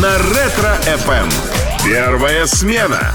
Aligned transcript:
на 0.00 0.16
Ретро-ФМ. 0.18 1.28
Первая 1.84 2.46
смена. 2.46 3.14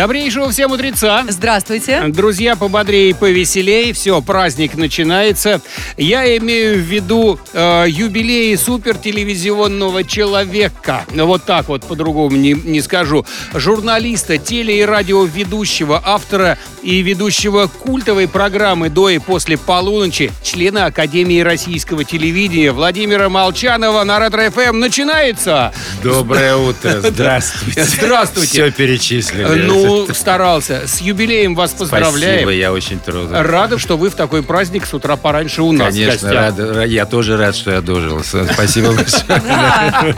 Добрейшего 0.00 0.50
всем 0.50 0.72
утреца. 0.72 1.26
Здравствуйте. 1.28 2.02
Друзья, 2.08 2.56
пободрее 2.56 3.10
и 3.10 3.12
повеселее. 3.12 3.92
Все, 3.92 4.22
праздник 4.22 4.74
начинается. 4.74 5.60
Я 5.98 6.38
имею 6.38 6.76
в 6.76 6.78
виду 6.78 7.38
э, 7.52 7.84
юбилей 7.86 8.56
супертелевизионного 8.56 10.02
человека. 10.04 11.04
Вот 11.10 11.44
так 11.44 11.68
вот, 11.68 11.84
по-другому 11.84 12.34
не, 12.34 12.54
не 12.54 12.80
скажу. 12.80 13.26
Журналиста, 13.52 14.38
теле- 14.38 14.78
и 14.78 14.84
радиоведущего, 14.86 16.00
автора 16.02 16.56
и 16.82 17.02
ведущего 17.02 17.66
культовой 17.66 18.26
программы 18.26 18.88
«До 18.88 19.10
и 19.10 19.18
после 19.18 19.58
полуночи», 19.58 20.32
члена 20.42 20.86
Академии 20.86 21.40
российского 21.40 22.04
телевидения 22.04 22.72
Владимира 22.72 23.28
Молчанова 23.28 24.02
на 24.04 24.18
Ретро-ФМ 24.18 24.78
начинается. 24.78 25.74
Доброе 26.02 26.56
утро. 26.56 27.00
Здравствуйте. 27.04 27.84
Здравствуйте. 27.84 28.50
Все 28.50 28.70
перечислили. 28.70 29.44
Ну, 29.44 29.89
старался. 30.14 30.86
С 30.86 31.00
юбилеем 31.00 31.54
вас 31.54 31.72
поздравляем. 31.72 32.40
Спасибо, 32.40 32.50
я 32.52 32.72
очень 32.72 32.98
трудно. 32.98 33.42
Рада, 33.42 33.78
что 33.78 33.96
вы 33.96 34.10
в 34.10 34.14
такой 34.14 34.42
праздник 34.42 34.86
с 34.86 34.94
утра 34.94 35.16
пораньше 35.16 35.62
у 35.62 35.72
нас 35.72 35.94
Конечно, 35.94 36.28
гостях. 36.28 36.58
рад, 36.58 36.86
я 36.86 37.06
тоже 37.06 37.36
рад, 37.36 37.56
что 37.56 37.70
я 37.70 37.80
дожил. 37.80 38.22
Спасибо 38.22 38.92
большое. 38.94 40.16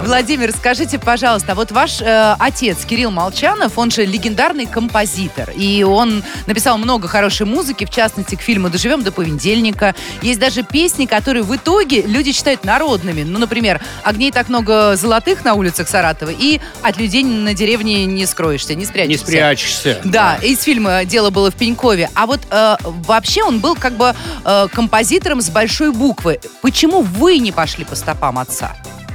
Владимир, 0.00 0.52
скажите, 0.52 0.98
пожалуйста, 0.98 1.54
вот 1.54 1.72
ваш 1.72 2.00
э, 2.00 2.34
отец 2.38 2.84
Кирилл 2.84 3.10
Молчанов, 3.10 3.78
он 3.78 3.90
же 3.90 4.04
легендарный 4.04 4.66
композитор, 4.66 5.50
и 5.50 5.82
он 5.82 6.22
написал 6.46 6.78
много 6.78 7.08
хорошей 7.08 7.46
музыки, 7.46 7.84
в 7.84 7.90
частности, 7.90 8.34
к 8.34 8.40
фильму 8.40 8.68
«Доживем 8.68 9.02
до 9.02 9.12
понедельника». 9.12 9.94
Есть 10.22 10.38
даже 10.38 10.62
песни, 10.62 11.06
которые 11.06 11.42
в 11.42 11.54
итоге 11.54 12.02
люди 12.02 12.32
считают 12.32 12.64
народными. 12.64 13.22
Ну, 13.22 13.38
например, 13.38 13.80
«Огней 14.02 14.30
так 14.30 14.48
много 14.48 14.96
золотых 14.96 15.44
на 15.44 15.54
улицах 15.54 15.88
Саратова» 15.88 16.30
и 16.30 16.60
«От 16.82 16.98
людей 16.98 17.24
на 17.24 17.54
деревне 17.54 18.04
не 18.04 18.26
скроешься, 18.66 18.74
не 18.74 18.84
спрячешься». 18.84 19.26
Не 19.26 19.30
спрячешься. 19.30 20.00
Да, 20.04 20.36
из 20.36 20.62
фильма 20.62 21.04
«Дело 21.04 21.30
было 21.30 21.50
в 21.50 21.54
Пенькове». 21.54 22.10
А 22.14 22.26
вот 22.26 22.40
э, 22.50 22.76
вообще 23.06 23.42
он 23.42 23.60
был 23.60 23.74
как 23.76 23.96
бы 23.96 24.14
э, 24.44 24.66
композитором 24.72 25.40
с 25.40 25.50
большой 25.50 25.92
буквы. 25.92 26.40
Почему 26.62 27.02
вы 27.02 27.38
не 27.38 27.52
пошли 27.52 27.84
по 27.84 27.94
стопам 27.94 28.38
отца? 28.38 28.74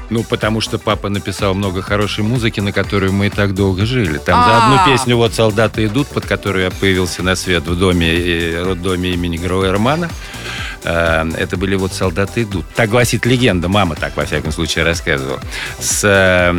Ну, 0.09 0.23
потому 0.23 0.59
что 0.59 0.77
папа 0.77 1.07
написал 1.07 1.53
много 1.53 1.81
хорошей 1.81 2.25
музыки, 2.25 2.59
на 2.59 2.73
которую 2.73 3.13
мы 3.13 3.27
и 3.27 3.29
так 3.29 3.53
долго 3.55 3.85
жили. 3.85 4.17
Там 4.17 4.43
за 4.43 4.57
А. 4.57 4.65
одну 4.65 4.91
песню 4.91 5.15
вот 5.15 5.33
«Солдаты 5.33 5.85
идут», 5.85 6.07
под 6.07 6.25
которую 6.25 6.65
я 6.65 6.71
появился 6.71 7.23
на 7.23 7.35
свет 7.35 7.63
в 7.65 7.77
доме, 7.77 8.11
э, 8.11 8.63
роддоме 8.63 9.11
имени 9.11 9.37
Героя 9.37 9.71
Романа. 9.71 10.09
Э, 10.83 11.29
Это 11.37 11.57
были 11.57 11.75
вот 11.75 11.93
«Солдаты 11.93 12.43
идут». 12.43 12.65
Так 12.75 12.89
гласит 12.89 13.25
легенда, 13.25 13.67
мама 13.67 13.95
так, 13.95 14.15
во 14.15 14.25
всяком 14.25 14.51
случае, 14.51 14.83
рассказывала. 14.85 15.39
С 15.79 16.01
э, 16.03 16.51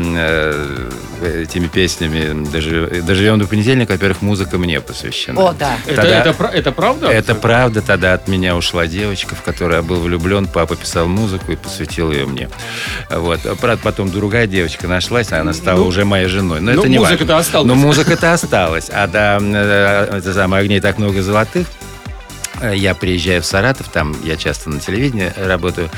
э, 1.20 1.42
этими 1.42 1.66
песнями 1.66 2.46
«Дожи- 2.50 3.02
«Доживем 3.02 3.38
до 3.38 3.46
понедельника», 3.46 3.92
во-первых, 3.92 4.22
музыка 4.22 4.58
мне 4.58 4.80
посвящена. 4.80 5.40
О, 5.40 5.52
да. 5.52 5.76
Это, 5.86 5.96
Тогда- 5.96 6.20
это, 6.20 6.32
пра- 6.32 6.50
это 6.50 6.72
правда? 6.72 7.08
Это 7.08 7.34
правда, 7.34 7.82
тогда 7.82 8.14
от 8.14 8.28
меня 8.28 8.56
ушла 8.56 8.86
девочка, 8.86 9.34
в 9.34 9.42
которую 9.42 9.76
я 9.78 9.82
был 9.82 10.00
влюблен. 10.00 10.46
Папа 10.46 10.76
писал 10.76 11.06
музыку 11.06 11.52
и 11.52 11.56
посвятил 11.56 12.12
ее 12.12 12.26
мне. 12.26 12.48
Вот. 13.10 13.40
Правда, 13.60 13.80
потом 13.82 14.10
другая 14.10 14.46
девочка 14.46 14.86
нашлась, 14.86 15.32
а 15.32 15.40
она 15.40 15.52
стала 15.52 15.78
Ну, 15.78 15.86
уже 15.86 16.04
моей 16.04 16.26
женой. 16.26 16.60
Но 16.60 16.72
ну, 16.72 16.80
это 16.80 16.88
не 16.88 16.98
музыка-то 16.98 17.38
осталась. 17.38 17.68
Но 17.68 17.74
музыка-то 17.74 18.32
осталась. 18.32 18.90
А 18.92 19.06
да, 19.06 19.36
это 19.36 20.32
самое 20.32 20.62
огней 20.62 20.80
так 20.80 20.98
много 20.98 21.22
золотых. 21.22 21.66
Э, 22.62 22.72
Я 22.76 22.94
приезжаю 22.94 23.42
в 23.42 23.46
Саратов, 23.46 23.88
там 23.88 24.14
я 24.24 24.36
часто 24.36 24.70
на 24.70 24.78
телевидении 24.80 25.32
работаю, 25.36 25.90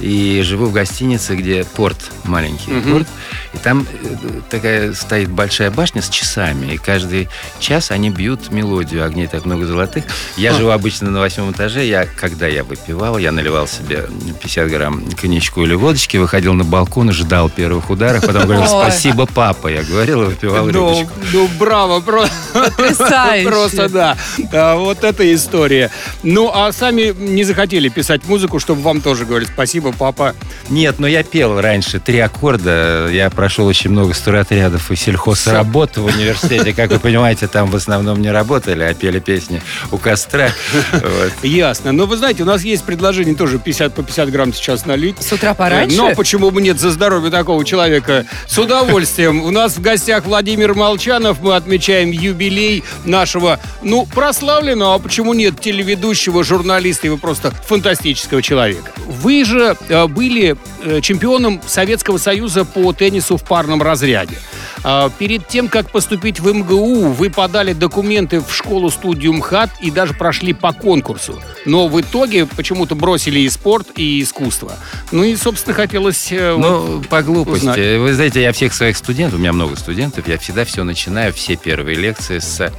и 0.00 0.40
живу 0.44 0.66
в 0.66 0.72
гостинице, 0.72 1.34
где 1.36 1.64
порт, 1.64 1.98
маленький 2.24 2.70
порт, 2.80 3.08
и 3.52 3.58
там 3.58 3.84
э, 4.02 4.40
такая 4.48 4.92
стоит 4.94 5.28
большая 5.28 5.70
башня 5.70 6.02
с 6.02 6.08
часами, 6.08 6.72
и 6.74 6.78
каждый 6.78 7.28
час 7.58 7.90
они 7.90 8.10
бьют 8.10 8.50
мелодию 8.50 9.04
«Огней 9.04 9.26
так 9.26 9.44
много 9.44 9.66
золотых». 9.66 10.04
Я 10.36 10.52
живу 10.54 10.70
обычно 10.70 11.10
на 11.10 11.18
восьмом 11.20 11.50
этаже, 11.52 11.84
я, 11.84 12.06
когда 12.06 12.46
я 12.46 12.62
выпивал, 12.64 13.18
я 13.18 13.32
наливал 13.32 13.66
себе 13.66 14.08
50 14.40 14.68
грамм 14.70 15.02
коньячку 15.20 15.62
или 15.64 15.74
водочки, 15.74 16.16
выходил 16.16 16.54
на 16.54 16.64
балкон 16.64 17.12
ждал 17.12 17.50
первых 17.50 17.90
ударов, 17.90 18.24
потом 18.24 18.44
говорил. 18.46 18.66
«Спасибо, 18.66 19.26
папа», 19.26 19.68
я 19.68 19.82
говорил 19.82 20.22
и 20.22 20.26
выпивал 20.26 20.66
Ну, 20.66 20.70
рюмочку. 20.72 21.12
ну, 21.32 21.48
браво, 21.58 22.00
про- 22.00 22.28
Потрясающе. 22.52 23.48
просто 23.48 23.88
да. 23.88 24.16
А, 24.52 24.76
Вот 24.76 25.02
эта 25.04 25.34
история. 25.34 25.90
Ну, 26.22 26.50
а 26.52 26.72
сами 26.72 27.14
не 27.16 27.44
захотели 27.44 27.88
писать 27.88 28.24
музыку, 28.26 28.58
чтобы 28.58 28.82
вам 28.82 29.00
тоже 29.00 29.24
говорили 29.24 29.48
спасибо, 29.52 29.92
папа. 29.92 30.34
Нет, 30.68 30.98
но 30.98 31.06
я 31.06 31.22
пел 31.22 31.60
раньше 31.60 32.00
три 32.00 32.18
аккорда. 32.18 33.08
Я 33.12 33.30
прошел 33.30 33.66
очень 33.66 33.90
много 33.90 34.14
стройотрядов 34.14 34.90
и 34.90 34.96
сельхозработ 34.96 35.96
в 35.96 36.04
университете. 36.04 36.72
Как 36.72 36.90
вы 36.90 36.98
понимаете, 36.98 37.46
там 37.46 37.70
в 37.70 37.76
основном 37.76 38.20
не 38.20 38.30
работали, 38.30 38.82
а 38.82 38.94
пели 38.94 39.18
песни 39.18 39.62
у 39.90 39.98
костра. 39.98 40.50
Вот. 40.92 41.32
Ясно. 41.42 41.92
Но 41.92 42.06
вы 42.06 42.16
знаете, 42.16 42.42
у 42.42 42.46
нас 42.46 42.62
есть 42.62 42.84
предложение 42.84 43.34
тоже 43.34 43.58
50 43.58 43.94
по 43.94 44.02
50 44.02 44.30
грамм 44.30 44.54
сейчас 44.54 44.86
налить. 44.86 45.16
С 45.20 45.32
утра 45.32 45.54
пораньше? 45.54 45.96
Э, 45.96 45.98
Но 45.98 46.14
почему 46.14 46.50
бы 46.50 46.62
нет 46.62 46.80
за 46.80 46.90
здоровье 46.90 47.30
такого 47.30 47.64
человека? 47.64 48.26
С 48.46 48.58
удовольствием. 48.58 49.42
У 49.42 49.50
нас 49.50 49.76
в 49.76 49.80
гостях 49.80 50.24
Владимир 50.24 50.74
Молчанов. 50.74 51.40
Мы 51.40 51.54
отмечаем 51.54 52.10
юбилей 52.10 52.84
нашего, 53.04 53.60
ну, 53.82 54.06
прославленного, 54.06 54.94
а 54.94 54.98
почему 54.98 55.34
нет, 55.34 55.60
телеведущего, 55.94 56.42
журналиста 56.44 57.06
и 57.06 57.10
вы 57.10 57.18
просто 57.18 57.50
фантастического 57.50 58.42
человека. 58.42 58.92
Вы 59.06 59.44
же 59.44 59.76
э, 59.88 60.06
были 60.06 60.56
э, 60.82 61.00
чемпионом 61.00 61.60
Советского 61.66 62.18
Союза 62.18 62.64
по 62.64 62.92
теннису 62.92 63.36
в 63.36 63.44
парном 63.44 63.82
разряде. 63.82 64.36
А, 64.84 65.10
Перед 65.18 65.48
тем, 65.48 65.68
как 65.68 65.90
поступить 65.90 66.40
в 66.40 66.52
МГУ, 66.52 67.08
вы 67.12 67.30
подали 67.30 67.72
документы 67.72 68.40
в 68.40 68.54
школу-студию 68.54 69.32
МХАТ 69.32 69.70
и 69.80 69.90
даже 69.90 70.12
прошли 70.12 70.52
по 70.52 70.72
конкурсу. 70.72 71.40
Но 71.64 71.88
в 71.88 71.98
итоге 72.00 72.44
почему-то 72.44 72.94
бросили 72.94 73.40
и 73.40 73.48
спорт, 73.48 73.88
и 73.96 74.20
искусство. 74.20 74.72
Ну 75.10 75.24
и, 75.24 75.34
собственно, 75.36 75.74
хотелось... 75.74 76.30
э, 76.30 76.52
вот, 76.52 76.60
Ну, 76.60 77.02
по 77.08 77.22
глупости. 77.22 77.62
узнать. 77.62 77.78
Вы 77.98 78.12
знаете, 78.12 78.42
я 78.42 78.52
всех 78.52 78.74
своих 78.74 78.96
студентов, 78.98 79.38
у 79.38 79.40
меня 79.40 79.54
много 79.54 79.76
студентов, 79.76 80.28
я 80.28 80.38
всегда 80.38 80.66
все 80.66 80.84
начинаю, 80.84 81.32
все 81.32 81.56
первые 81.56 81.96
лекции 81.96 82.38
с 82.38 82.70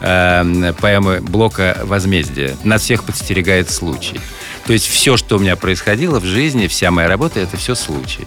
э, 0.00 0.72
поэмы 0.80 1.20
Блока 1.20 1.78
«Возмездие». 1.82 2.56
Нас 2.62 2.82
всех 2.82 3.02
подстерегает 3.02 3.70
случай. 3.70 4.20
То 4.66 4.72
есть 4.72 4.86
все, 4.86 5.16
что 5.16 5.36
у 5.36 5.40
меня 5.40 5.56
происходило 5.56 6.20
в 6.20 6.24
жизни, 6.24 6.68
вся 6.68 6.92
моя 6.92 7.08
работа, 7.08 7.40
это 7.40 7.56
все 7.56 7.74
случай. 7.74 8.26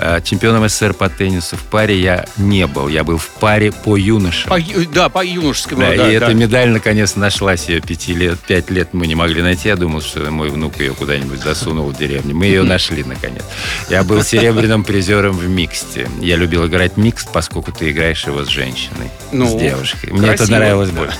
Э, 0.00 0.20
Чемпионом 0.22 0.68
СССР 0.68 0.94
по 0.94 1.08
теннису 1.08 1.56
в 1.56 1.62
паре 1.64 1.98
я 2.00 2.24
не 2.36 2.66
был. 2.66 2.88
Я 2.88 3.02
был 3.04 3.18
в 3.18 3.26
паре 3.28 3.72
по 3.72 3.96
юношам. 3.96 4.48
по 4.50 4.58
да, 4.92 5.08
по 5.08 5.24
юношескому. 5.24 5.80
Да, 5.80 5.88
да, 5.88 5.94
и 6.12 6.18
да. 6.18 6.26
эта 6.26 6.34
медаль 6.34 6.70
наконец 6.70 7.16
нашлась 7.16 7.68
ее 7.68 7.80
пяти 7.80 8.14
лет, 8.14 8.38
пять 8.38 8.70
лет 8.70 8.90
мы 8.94 9.06
не 9.06 9.14
могли 9.14 9.42
найти. 9.42 9.68
Я 9.68 9.76
думал, 9.76 10.00
что 10.00 10.20
мой 10.30 10.50
внук 10.50 10.78
ее 10.78 10.92
куда-нибудь 10.94 11.40
засунул 11.40 11.90
в 11.90 11.96
деревню. 11.98 12.34
Мы 12.34 12.46
ее 12.46 12.62
нашли 12.62 13.02
наконец. 13.02 13.42
Я 13.90 14.04
был 14.04 14.22
серебряным 14.22 14.84
призером 14.84 15.36
в 15.36 15.48
миксте. 15.48 16.08
Я 16.20 16.36
любил 16.36 16.66
играть 16.66 16.96
микс, 16.96 17.24
поскольку 17.24 17.72
ты 17.72 17.90
играешь 17.90 18.24
его 18.26 18.44
с 18.44 18.48
женщиной, 18.48 19.10
Ну, 19.32 19.48
с 19.48 19.60
девушкой. 19.60 20.12
Мне 20.12 20.28
это 20.28 20.36
красиво, 20.38 20.56
нравилось 20.56 20.90
да. 20.90 20.96
больше. 21.00 21.16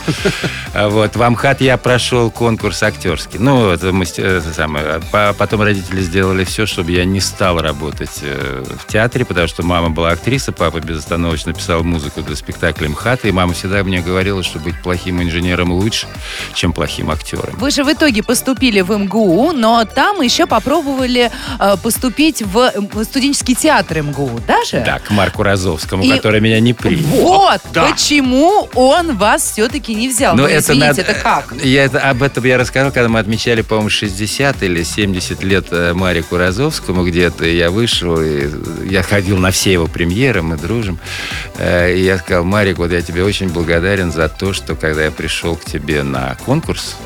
А 0.74 0.88
Вот 0.88 1.16
в 1.16 1.22
Амхат 1.22 1.60
я 1.60 1.76
прошел 1.76 2.30
конкурс 2.30 2.82
актерский. 2.82 3.38
Ну, 3.40 3.70
это, 3.70 3.92
мастер- 3.92 4.26
это 4.26 4.52
самое. 4.54 5.00
По- 5.10 5.34
Потом 5.36 5.62
родители 5.62 6.00
сделали 6.00 6.44
все, 6.44 6.66
чтобы 6.66 6.92
я 6.92 7.04
не 7.04 7.20
стал 7.20 7.60
работать 7.60 8.20
э, 8.22 8.64
в 8.76 8.86
театре, 8.86 9.24
потому 9.24 9.46
что 9.48 9.62
мама 9.62 9.90
была 9.90 10.10
актриса, 10.10 10.52
папа 10.52 10.80
безостановочно 10.80 11.52
писал 11.52 11.82
музыку 11.84 12.22
для 12.22 12.36
спектакля 12.36 12.88
МХАТ, 12.88 13.24
и 13.26 13.32
мама 13.32 13.52
всегда 13.54 13.82
мне 13.84 14.00
говорила, 14.00 14.42
что 14.42 14.58
быть 14.58 14.80
плохим 14.82 15.22
инженером 15.22 15.72
лучше, 15.72 16.06
чем 16.54 16.72
плохим 16.72 17.10
актером. 17.10 17.54
Вы 17.58 17.70
же 17.70 17.84
в 17.84 17.92
итоге 17.92 18.22
поступили 18.22 18.80
в 18.80 18.96
МГУ, 18.96 19.52
но 19.52 19.84
там 19.84 20.20
еще 20.20 20.46
попробовали 20.46 21.30
э, 21.58 21.76
поступить 21.82 22.42
в, 22.42 22.58
э, 22.58 22.72
в 22.92 23.04
студенческий 23.04 23.54
театр 23.54 24.02
МГУ, 24.02 24.40
даже? 24.46 24.82
Да, 24.84 24.98
к 24.98 25.10
Марку 25.10 25.42
Розовскому, 25.42 26.02
И- 26.04 26.10
который 26.10 26.40
меня 26.40 26.60
не 26.60 26.74
принял. 26.74 27.06
Вот, 27.08 27.60
да. 27.72 27.86
почему 27.90 28.68
он 28.74 29.16
вас 29.16 29.50
все-таки 29.52 29.94
не 29.94 30.08
взял. 30.08 30.34
Но 30.36 30.42
Ну, 30.42 30.48
это 30.48 30.58
извините, 30.72 30.86
надо- 30.88 31.00
это 31.02 31.14
как? 31.14 31.54
Я 31.62 31.84
это, 31.84 32.00
об 32.00 32.22
этом 32.22 32.44
я 32.44 32.58
рассказал, 32.58 32.90
когда 32.92 33.08
мы 33.08 33.18
отмечали, 33.18 33.62
по-моему, 33.62 33.90
60 33.90 34.62
или 34.62 34.82
70 34.82 35.42
лет 35.42 35.66
э, 35.70 35.92
Марику 35.94 36.36
Розовскому 36.36 37.04
где-то. 37.06 37.44
Я 37.46 37.70
вышел, 37.70 38.20
и 38.20 38.46
я 38.84 39.02
ходил 39.02 39.38
на 39.38 39.50
все 39.50 39.72
его 39.72 39.86
премьеры, 39.86 40.42
мы 40.42 40.56
дружим. 40.56 40.98
Э, 41.56 41.94
И 41.94 42.02
я 42.02 42.18
сказал, 42.18 42.44
Марик, 42.44 42.78
вот 42.78 42.90
я 42.92 43.02
тебе 43.02 43.24
очень 43.24 43.48
благодарен 43.48 44.12
за 44.12 44.28
то, 44.28 44.52
что 44.52 44.74
когда 44.74 45.04
я 45.04 45.10
пришел 45.10 45.56
к 45.56 45.64
тебе 45.64 46.02
на 46.02 46.36
конкурс, 46.44 46.96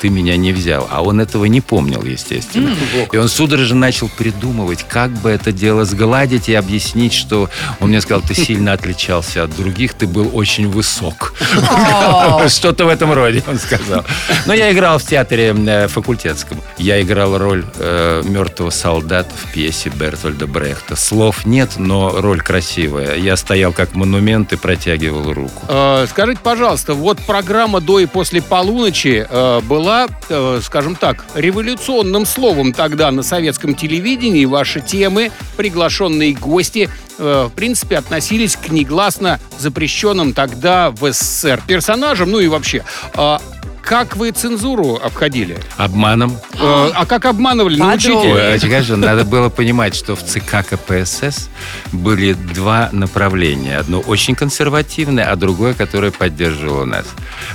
ты 0.00 0.08
меня 0.08 0.36
не 0.36 0.52
взял. 0.52 0.88
А 0.90 1.02
он 1.02 1.20
этого 1.20 1.44
не 1.46 1.60
помнил, 1.60 2.02
естественно. 2.02 2.74
И 3.12 3.16
он 3.16 3.28
судорожно 3.28 3.76
начал 3.76 4.08
придумывать, 4.08 4.84
как 4.88 5.10
бы 5.10 5.30
это 5.30 5.52
дело 5.52 5.84
сгладить 5.84 6.48
и 6.48 6.54
объяснить, 6.54 7.12
что 7.12 7.48
он 7.80 7.88
мне 7.88 8.00
сказал, 8.00 8.22
ты 8.22 8.34
сильно 8.34 8.72
отличался 8.72 9.44
от 9.44 9.56
других, 9.56 9.94
ты 9.94 10.06
был 10.06 10.30
очень 10.32 10.68
высок. 10.68 11.34
Что-то 12.48 12.84
в 12.84 12.88
этом 12.88 13.12
роде, 13.12 13.42
он 13.46 13.58
сказал. 13.58 14.04
Но 14.46 14.54
я 14.54 14.72
играл 14.72 14.98
в 14.98 15.04
театре 15.04 15.54
э, 15.56 15.88
факультетском. 15.88 16.60
Я 16.78 17.00
играл 17.00 17.38
роль 17.38 17.64
э, 17.78 18.22
мертвого 18.24 18.70
солдата 18.70 19.30
в 19.34 19.52
пьесе 19.52 19.90
Бертольда 19.90 20.46
Брехта. 20.46 20.96
Слов 20.96 21.46
нет, 21.46 21.72
но 21.76 22.20
роль 22.20 22.40
красивая. 22.40 23.16
Я 23.16 23.36
стоял 23.36 23.72
как 23.72 23.94
монумент 23.94 24.52
и 24.52 24.56
протягивал 24.56 25.32
руку. 25.32 25.64
Э, 25.68 26.06
скажите, 26.08 26.40
пожалуйста, 26.42 26.94
вот 26.94 27.18
программа 27.20 27.80
до 27.80 27.98
и 27.98 28.06
после 28.06 28.42
полуночи 28.42 29.26
э, 29.28 29.60
была, 29.86 30.08
э, 30.30 30.60
скажем 30.64 30.96
так, 30.96 31.24
революционным 31.36 32.26
словом 32.26 32.72
тогда 32.72 33.12
на 33.12 33.22
советском 33.22 33.76
телевидении. 33.76 34.44
Ваши 34.44 34.80
темы, 34.80 35.30
приглашенные 35.56 36.34
гости, 36.34 36.90
э, 37.18 37.48
в 37.48 37.54
принципе, 37.54 37.96
относились 37.96 38.56
к 38.56 38.68
негласно 38.70 39.38
запрещенным 39.60 40.32
тогда 40.32 40.90
в 40.90 41.12
СССР 41.12 41.62
персонажам, 41.68 42.32
ну 42.32 42.40
и 42.40 42.48
вообще. 42.48 42.82
А 43.14 43.40
как 43.86 44.16
вы 44.16 44.32
цензуру 44.32 44.96
обходили? 44.96 45.58
Обманом. 45.76 46.36
Э, 46.54 46.90
а 46.92 47.06
как 47.06 47.24
обманывали? 47.24 47.78
Научите. 47.78 48.58
Конечно, 48.60 48.96
надо 48.96 49.24
было 49.24 49.48
понимать, 49.48 49.94
что 49.94 50.16
в 50.16 50.24
ЦК 50.24 50.66
КПСС 50.68 51.48
были 51.92 52.32
два 52.32 52.88
направления. 52.90 53.78
Одно 53.78 54.00
очень 54.00 54.34
консервативное, 54.34 55.30
а 55.30 55.36
другое, 55.36 55.72
которое 55.72 56.10
поддерживало 56.10 56.84
нас. 56.84 57.06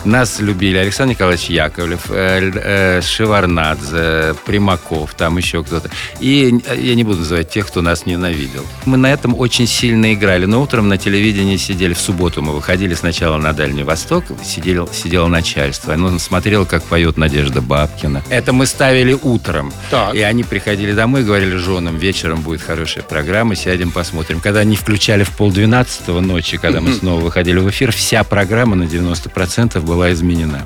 Нас 0.06 0.39
любили 0.39 0.78
Александр 0.78 1.16
Николаевич 1.16 1.48
Яковлев, 1.48 2.10
э, 2.10 2.51
э, 2.54 3.01
Шеварнадзе, 3.01 4.36
Примаков, 4.45 5.13
там 5.16 5.38
еще 5.38 5.66
кто-то. 5.66 5.89
И 6.22 6.62
я 6.78 6.95
не 6.95 7.04
буду 7.04 7.19
называть 7.19 7.50
тех, 7.50 7.68
кто 7.68 7.81
нас 7.81 8.06
ненавидел. 8.06 8.66
Мы 8.86 8.95
на 8.95 9.12
этом 9.12 9.38
очень 9.38 9.68
сильно 9.68 10.13
играли. 10.13 10.45
Но 10.45 10.62
утром 10.62 10.88
на 10.88 10.98
телевидении 10.98 11.57
сидели, 11.57 11.94
в 11.94 12.00
субботу 12.00 12.42
мы 12.42 12.54
выходили 12.54 12.94
сначала 12.94 13.36
на 13.36 13.51
Дальний 13.51 13.83
Восток, 13.83 14.24
сидел, 14.45 14.88
сидело 14.94 15.28
начальство. 15.28 15.94
Оно 15.94 16.20
смотрело, 16.21 16.65
как 16.65 16.83
поет 16.83 17.18
Надежда 17.18 17.62
Бабкина. 17.62 18.23
Это 18.29 18.53
мы 18.53 18.65
ставили 18.65 19.18
утром. 19.21 19.73
Так. 19.89 20.13
И 20.15 20.21
они 20.21 20.44
приходили 20.44 20.94
домой 20.94 21.21
и 21.21 21.23
говорили 21.23 21.56
женам, 21.56 21.97
вечером 21.97 22.41
будет 22.41 22.62
хорошая 22.62 23.03
программа, 23.03 23.56
сядем 23.56 23.91
посмотрим. 23.91 24.39
Когда 24.39 24.62
они 24.62 24.75
включали 24.75 25.23
в 25.23 25.31
полдвенадцатого 25.31 26.19
ночи, 26.21 26.57
когда 26.57 26.81
мы 26.81 26.94
снова 26.94 27.21
выходили 27.21 27.59
в 27.59 27.69
эфир, 27.69 27.91
вся 27.91 28.23
программа 28.23 28.75
на 28.75 28.83
90% 28.83 29.79
была 29.81 30.12
изменена. 30.13 30.65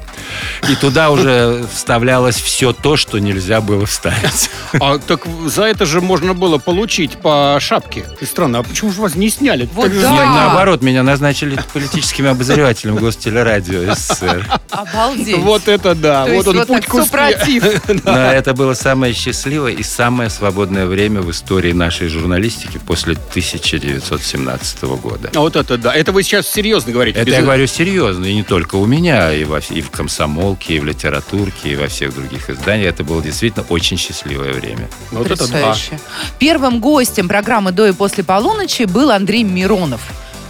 И 0.69 0.75
туда 0.75 1.11
уже 1.11 1.65
вставлялось 1.73 2.35
все 2.35 2.73
то, 2.73 2.97
что 2.97 3.19
нельзя 3.19 3.61
было 3.61 3.85
вставить. 3.85 4.49
А 4.79 4.97
так 4.97 5.21
за 5.45 5.63
это 5.63 5.85
же 5.85 6.01
можно 6.01 6.33
было 6.33 6.57
получить 6.57 7.17
по 7.17 7.57
шапке. 7.59 8.05
И 8.19 8.25
странно, 8.25 8.59
а 8.59 8.63
почему 8.63 8.91
же 8.91 9.01
вас 9.01 9.15
не 9.15 9.29
сняли? 9.29 9.69
Вот 9.73 9.85
Так 9.85 10.01
да. 10.01 10.11
Нет, 10.11 10.25
наоборот, 10.25 10.81
меня 10.81 11.03
назначили 11.03 11.57
политическим 11.73 12.27
обозревателем 12.27 12.95
Гостелерадио 12.97 13.93
СССР. 13.95 14.47
Обалдеть. 14.69 15.37
Вот 15.45 15.67
это 15.67 15.95
да. 15.95 16.25
То 16.25 16.33
вот 16.33 16.47
он 16.47 16.57
вот 16.57 16.67
путь 16.67 16.81
так 16.81 16.89
к 16.89 16.93
успеху. 16.93 17.05
супротив. 17.05 18.03
Но 18.05 18.11
это 18.31 18.53
было 18.53 18.73
самое 18.73 19.13
счастливое 19.13 19.73
и 19.73 19.83
самое 19.83 20.29
свободное 20.29 20.85
время 20.85 21.21
в 21.21 21.31
истории 21.31 21.71
нашей 21.71 22.07
журналистики 22.07 22.77
после 22.79 23.13
1917 23.13 24.83
года. 24.83 25.31
А 25.33 25.39
Вот 25.39 25.55
это 25.55 25.77
да. 25.77 25.93
Это 25.93 26.11
вы 26.11 26.23
сейчас 26.23 26.47
серьезно 26.47 26.91
говорите. 26.91 27.19
Это 27.19 27.27
без- 27.27 27.33
я 27.35 27.41
говорю 27.41 27.67
серьезно, 27.67 28.25
и 28.25 28.33
не 28.33 28.43
только 28.43 28.75
у 28.75 28.85
меня, 28.85 29.31
и, 29.33 29.43
во, 29.43 29.59
и 29.59 29.81
в 29.81 29.89
комсомолке, 29.91 30.75
и 30.75 30.79
в 30.79 30.85
литературке, 30.85 31.69
и 31.69 31.75
во 31.75 31.87
всех 31.87 32.13
других 32.13 32.49
изданиях. 32.49 32.93
Это 32.93 33.03
было 33.03 33.21
действительно 33.21 33.65
очень 33.69 33.97
счастливое 33.97 34.53
время. 34.53 34.89
Вот 35.11 35.27
это 35.27 35.47
да. 35.47 35.53
Потрясающе. 35.53 35.99
Первым 36.39 36.79
гостем 36.79 37.27
программы 37.27 37.71
«До 37.71 37.85
и 37.87 37.91
после 37.91 38.23
полуночи» 38.23 38.83
был 38.83 39.11
Андрей 39.11 39.43
Миронов. 39.43 40.01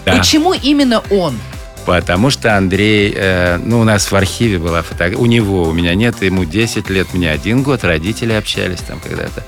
Да. 0.06 0.18
Почему 0.18 0.54
именно 0.54 1.02
он? 1.10 1.38
Потому 1.86 2.30
что 2.30 2.58
Андрей, 2.58 3.14
э, 3.16 3.58
ну, 3.64 3.80
у 3.80 3.84
нас 3.84 4.12
в 4.12 4.16
архиве 4.16 4.58
была 4.58 4.82
фотография, 4.82 5.18
у 5.18 5.26
него, 5.26 5.64
у 5.64 5.74
меня 5.74 5.94
нет, 5.96 6.22
ему 6.22 6.46
10 6.46 6.90
лет, 6.90 7.14
мне 7.14 7.32
один 7.32 7.64
год, 7.64 7.84
родители 7.84 8.34
общались 8.34 8.80
там 8.80 9.00
когда-то. 9.00 9.44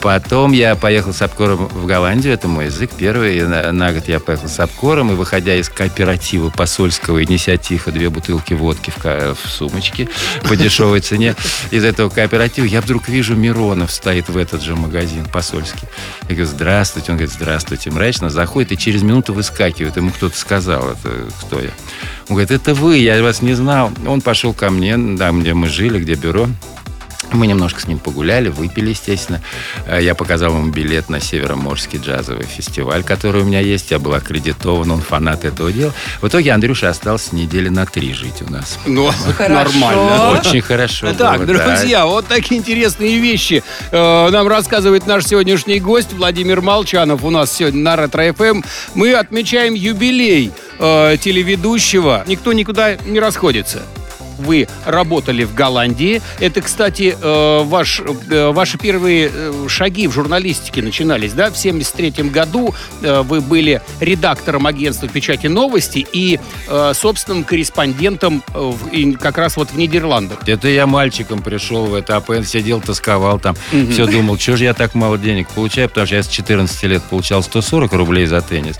Потом 0.00 0.52
я 0.52 0.74
поехал 0.74 1.12
с 1.12 1.22
Апкором 1.22 1.66
в 1.68 1.86
Голландию, 1.86 2.34
это 2.34 2.48
мой 2.48 2.66
язык 2.66 2.90
первый, 2.96 3.40
на, 3.42 3.72
на 3.72 3.92
год 3.92 4.08
я 4.08 4.20
поехал 4.20 4.48
с 4.48 4.58
Апкором, 4.58 5.12
и 5.12 5.14
выходя 5.14 5.54
из 5.54 5.68
кооператива 5.68 6.50
посольского 6.50 7.18
и 7.18 7.26
неся 7.26 7.56
тихо 7.56 7.92
две 7.92 8.10
бутылки 8.10 8.54
водки 8.54 8.90
в, 8.90 9.04
в 9.04 9.48
сумочке 9.48 10.08
по 10.48 10.56
дешевой 10.56 11.00
цене, 11.00 11.36
из 11.70 11.84
этого 11.84 12.08
кооператива 12.08 12.64
я 12.64 12.80
вдруг 12.80 13.08
вижу 13.08 13.34
Миронов 13.34 13.92
стоит 13.92 14.28
в 14.28 14.36
этот 14.36 14.62
же 14.62 14.74
магазин 14.76 15.24
посольский. 15.26 15.88
Я 16.28 16.34
говорю, 16.34 16.46
здравствуйте. 16.46 17.12
Он 17.12 17.18
говорит, 17.18 17.34
здравствуйте. 17.34 17.90
Мрачно 17.90 18.30
заходит 18.30 18.72
и 18.72 18.78
через 18.78 19.02
минуту 19.02 19.32
выскакивает. 19.32 19.96
Ему 19.96 20.10
кто-то 20.10 20.36
сказал, 20.36 20.90
это 20.90 21.28
кто 21.40 21.60
я. 21.60 21.70
Он 22.28 22.36
говорит, 22.36 22.50
это 22.50 22.74
вы, 22.74 22.98
я 22.98 23.22
вас 23.22 23.42
не 23.42 23.54
знал. 23.54 23.92
Он 24.06 24.20
пошел 24.20 24.52
ко 24.52 24.70
мне, 24.70 24.96
да, 24.96 25.30
где 25.32 25.54
мы 25.54 25.68
жили, 25.68 26.00
где 26.00 26.14
бюро. 26.14 26.48
Мы 27.32 27.46
немножко 27.48 27.80
с 27.80 27.86
ним 27.88 27.98
погуляли, 27.98 28.48
выпили, 28.48 28.90
естественно. 28.90 29.40
Э, 29.86 29.98
Я 30.02 30.14
показал 30.14 30.52
ему 30.56 30.70
билет 30.70 31.08
на 31.10 31.20
Североморский 31.20 31.98
джазовый 31.98 32.46
фестиваль, 32.46 33.02
который 33.02 33.42
у 33.42 33.44
меня 33.44 33.60
есть. 33.60 33.90
Я 33.90 33.98
был 33.98 34.14
аккредитован, 34.14 34.90
он 34.90 35.00
фанат 35.00 35.44
этого 35.44 35.72
дела. 35.72 35.92
В 36.22 36.28
итоге 36.28 36.52
Андрюша 36.52 36.88
остался 36.88 37.34
недели 37.34 37.68
на 37.68 37.84
три 37.84 38.14
жить 38.14 38.42
у 38.46 38.50
нас. 38.50 38.78
Ну, 38.86 39.10
Хорошо. 39.36 39.54
нормально. 39.54 40.38
Очень 40.40 40.60
хорошо 40.60 41.12
Так, 41.14 41.38
было, 41.40 41.46
да. 41.46 41.66
друзья, 41.76 42.06
вот 42.06 42.26
такие 42.26 42.60
интересные 42.60 43.18
вещи 43.18 43.62
э, 43.90 44.28
нам 44.30 44.46
рассказывает 44.48 45.06
наш 45.06 45.24
сегодняшний 45.26 45.80
гость 45.80 46.12
Владимир 46.12 46.60
Молчанов. 46.60 47.24
У 47.24 47.30
нас 47.30 47.52
сегодня 47.52 47.80
на 47.82 47.96
Ретро 47.96 48.32
ФМ. 48.32 48.62
Мы 48.94 49.12
отмечаем 49.14 49.74
юбилей 49.74 50.52
э, 50.78 51.16
телеведущего. 51.20 52.24
Никто 52.26 52.52
никуда 52.52 52.94
не 52.94 53.18
расходится. 53.20 53.82
Вы 54.38 54.68
работали 54.84 55.44
в 55.44 55.54
Голландии. 55.54 56.20
Это, 56.40 56.60
кстати, 56.60 57.16
э, 57.20 57.62
ваш, 57.64 58.00
э, 58.30 58.50
ваши 58.50 58.78
первые 58.78 59.30
э, 59.32 59.66
шаги 59.68 60.06
в 60.08 60.12
журналистике 60.12 60.82
начинались, 60.82 61.32
да? 61.32 61.50
В 61.50 61.56
73 61.56 62.30
году 62.30 62.74
вы 63.00 63.40
были 63.40 63.80
редактором 64.00 64.66
агентства 64.66 65.08
печати 65.08 65.46
новости 65.46 66.06
и 66.12 66.38
собственным 66.94 67.44
корреспондентом 67.44 68.42
в- 68.52 69.16
как 69.16 69.38
раз 69.38 69.56
вот 69.56 69.70
в 69.70 69.76
Нидерландах. 69.76 70.38
Это 70.46 70.68
я 70.68 70.86
мальчиком 70.86 71.42
пришел 71.42 71.86
в 71.86 71.94
это 71.94 72.16
АПН, 72.16 72.42
сидел, 72.44 72.80
тосковал 72.80 73.38
там. 73.38 73.56
Все 73.92 74.06
думал, 74.06 74.38
что 74.38 74.56
же 74.56 74.64
я 74.64 74.74
так 74.74 74.94
мало 74.94 75.18
денег 75.18 75.48
получаю, 75.48 75.88
потому 75.88 76.06
что 76.06 76.16
я 76.16 76.22
с 76.22 76.28
14 76.28 76.82
лет 76.84 77.02
получал 77.04 77.42
140 77.42 77.92
рублей 77.92 78.26
за 78.26 78.40
теннис. 78.40 78.76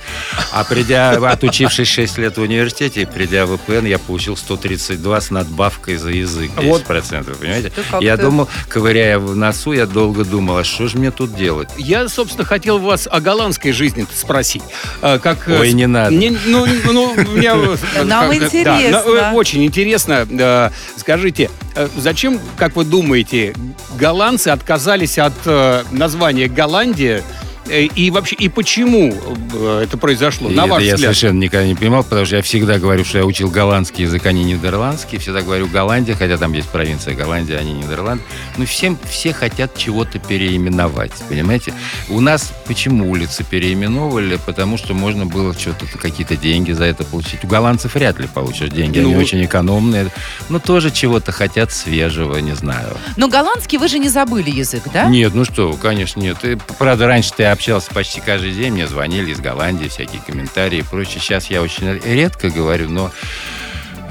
А 0.53 0.65
придя, 0.65 1.11
отучившись 1.31 1.89
6 1.89 2.19
лет 2.19 2.37
в 2.37 2.41
университете, 2.43 3.07
придя 3.07 3.47
в 3.47 3.53
АПН, 3.55 3.87
я 3.87 3.99
получил 3.99 4.37
132 4.37 5.21
с 5.21 5.31
надбавкой 5.47 5.97
за 5.97 6.11
язык. 6.11 6.51
10%, 6.57 7.29
Вот. 7.29 7.39
понимаете? 7.39 7.71
Ты 7.71 7.83
как-то- 7.83 8.05
Я 8.05 8.17
думал, 8.17 8.49
ковыряя 8.69 9.19
в 9.19 9.37
носу, 9.37 9.73
я 9.73 9.87
долго 9.87 10.25
думал, 10.25 10.59
а 10.59 10.65
что 10.65 10.89
же 10.89 10.99
мне 10.99 11.11
тут 11.11 11.35
делать? 11.35 11.69
Я, 11.79 12.09
собственно, 12.09 12.45
хотел 12.45 12.79
вас 12.79 13.09
о 13.11 13.21
голландской 13.21 13.73
жизни 13.73 14.07
спросить. 14.15 14.63
А, 15.03 15.19
Как, 15.19 15.49
э, 15.49 15.59
Ой, 15.61 15.73
не 15.73 15.87
надо. 15.87 16.15
Не- 16.15 16.31
ну, 16.47 16.67
ну, 16.85 17.15
мне, 17.15 17.49
э, 17.49 17.77
Нам 18.05 18.29
да, 18.29 18.37
интересно. 18.37 19.03
э, 19.07 19.33
очень 19.33 19.65
интересно. 19.65 20.27
Э, 20.31 20.71
Скажите, 20.97 21.51
э, 21.75 21.89
зачем, 21.97 22.41
как 22.57 22.77
вы 22.77 22.85
думаете, 22.85 23.55
голландцы 23.99 24.49
отказались 24.49 25.19
от 25.19 25.33
э, 25.47 25.85
названия 25.93 26.49
Голландия? 26.49 27.23
Э, 27.69 27.83
И 27.85 28.11
вообще, 28.11 28.37
и 28.37 28.49
почему 28.49 29.13
э, 29.55 29.81
это 29.85 29.97
произошло, 29.99 30.51
И 30.51 30.55
на 30.55 30.63
это 30.63 30.71
ваш 30.73 30.83
я 30.83 30.95
взгляд? 30.95 31.15
совершенно 31.17 31.39
никогда 31.41 31.67
не 31.67 31.75
понимал, 31.75 32.05
потому 32.05 32.27
что 32.27 32.37
я 32.37 32.43
всегда 32.43 32.79
говорю, 32.79 33.05
что 33.05 33.19
я 33.19 33.25
учил 33.25 33.51
голландский 33.51 34.05
язык, 34.05 34.25
а 34.27 34.33
не 34.33 34.45
нидерландский. 34.45 35.19
Всегда 35.19 35.43
говорю 35.43 35.67
Голландия, 35.67 36.15
хотя 36.15 36.37
там 36.39 36.53
есть 36.53 36.69
провинция 36.69 37.15
Голландия, 37.15 37.57
а 37.59 37.63
не 37.63 37.73
Нидерланд. 37.73 38.23
Ну, 38.57 38.67
всем, 38.67 38.99
все 39.09 39.33
хотят 39.33 39.77
чего-то 39.77 40.19
переименовать, 40.19 41.13
понимаете? 41.29 41.73
У 42.09 42.21
нас 42.21 42.53
почему 42.67 43.11
улицы 43.11 43.45
переименовывали? 43.45 44.39
Потому 44.47 44.77
что 44.79 44.95
можно 44.95 45.27
было 45.27 45.53
что-то, 45.55 45.87
какие-то 45.99 46.37
деньги 46.37 46.73
за 46.73 46.85
это 46.85 47.05
получить. 47.05 47.45
У 47.45 47.47
голландцев 47.47 47.95
вряд 47.95 48.19
ли 48.21 48.29
получишь 48.33 48.71
деньги, 48.71 48.99
они 48.99 49.15
Ну. 49.15 49.21
очень 49.21 49.45
экономные. 49.45 50.09
Но 50.49 50.59
тоже 50.59 50.91
чего-то 50.91 51.33
хотят 51.33 51.73
свежего, 51.73 52.37
не 52.39 52.55
знаю. 52.55 52.97
Но 53.17 53.29
голландский 53.29 53.79
вы 53.79 53.89
же 53.89 53.99
не 53.99 54.09
забыли 54.09 54.51
язык, 54.51 54.83
да? 54.93 55.07
Нет, 55.09 55.35
ну 55.35 55.45
что, 55.45 55.73
конечно, 55.75 56.21
нет. 56.21 56.37
И, 56.45 56.57
правда, 56.79 57.07
раньше 57.07 57.33
ты 57.37 57.45
общался 57.57 57.91
почти 57.95 58.21
каждый 58.21 58.53
день, 58.53 58.75
мне 58.75 58.87
звонили 58.87 59.31
из 59.31 59.41
Голландии, 59.41 59.89
всякие 59.89 60.21
комментарии 60.21 60.81
и 60.81 60.83
прочее. 60.83 61.21
Сейчас 61.21 61.51
я 61.51 61.63
очень 61.63 61.91
редко 62.05 62.51
говорю, 62.51 62.91
но 62.91 63.11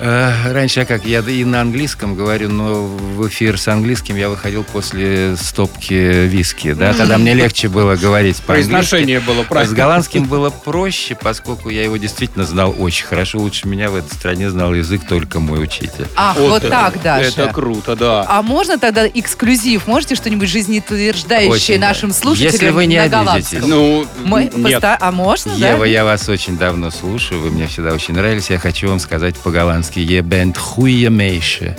раньше 0.01 0.81
я 0.81 0.85
как, 0.85 1.05
я 1.05 1.19
и 1.21 1.43
на 1.45 1.61
английском 1.61 2.15
говорю, 2.15 2.49
но 2.49 2.85
в 2.85 3.27
эфир 3.27 3.57
с 3.59 3.67
английским 3.67 4.15
я 4.15 4.29
выходил 4.29 4.63
после 4.63 5.35
стопки 5.37 5.93
виски, 6.27 6.73
да, 6.73 6.93
тогда 6.93 7.17
мне 7.17 7.33
легче 7.33 7.67
было 7.69 7.95
говорить 7.95 8.37
по-английски. 8.37 8.71
Произношение 8.71 9.19
было 9.19 9.43
С 9.43 9.47
правильно. 9.47 9.75
голландским 9.75 10.23
было 10.25 10.49
проще, 10.49 11.15
поскольку 11.15 11.69
я 11.69 11.83
его 11.83 11.97
действительно 11.97 12.45
знал 12.45 12.75
очень 12.77 13.05
хорошо. 13.05 13.39
Лучше 13.39 13.67
меня 13.67 13.89
в 13.89 13.95
этой 13.95 14.13
стране 14.13 14.49
знал 14.49 14.73
язык 14.73 15.01
только 15.07 15.39
мой 15.39 15.63
учитель. 15.63 16.07
Ах, 16.15 16.37
вот, 16.37 16.67
так 16.67 17.01
даже. 17.01 17.29
Это 17.29 17.47
круто, 17.53 17.95
да. 17.95 18.25
А 18.27 18.41
можно 18.41 18.77
тогда 18.77 19.07
эксклюзив? 19.07 19.87
Можете 19.87 20.15
что-нибудь 20.15 20.49
жизнеутверждающее 20.49 21.51
Очень. 21.51 21.79
нашим 21.79 22.11
слушателям 22.13 22.51
Если 22.53 22.69
вы 22.69 22.85
не 22.85 22.97
на 22.97 23.03
обидитесь. 23.03 23.59
голландском? 23.59 23.69
Ну, 23.69 24.07
Мы 24.25 24.43
нет. 24.53 24.73
поста- 24.81 24.97
А 24.99 25.11
можно, 25.11 25.51
Ева, 25.51 25.79
да? 25.79 25.85
я 25.85 26.03
вас 26.03 26.27
очень 26.29 26.57
давно 26.57 26.91
слушаю, 26.91 27.39
вы 27.41 27.49
мне 27.51 27.67
всегда 27.67 27.93
очень 27.93 28.13
нравились. 28.13 28.49
Я 28.49 28.59
хочу 28.59 28.89
вам 28.89 28.99
сказать 28.99 29.35
по-голландски 29.37 29.84
«Je 29.93 30.21
bent 30.21 30.55
goeie 30.55 31.09
meisje». 31.09 31.77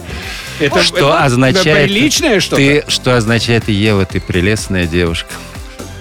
Это, 0.59 0.83
что 0.83 0.97
это 0.97 1.25
означает... 1.25 1.89
приличное 1.89 2.41
что-то? 2.41 2.57
Ты, 2.57 2.85
что 2.89 3.17
означает 3.17 3.69
«Ева, 3.69 4.05
ты 4.07 4.21
прелестная 4.21 4.87
девушка». 4.87 5.31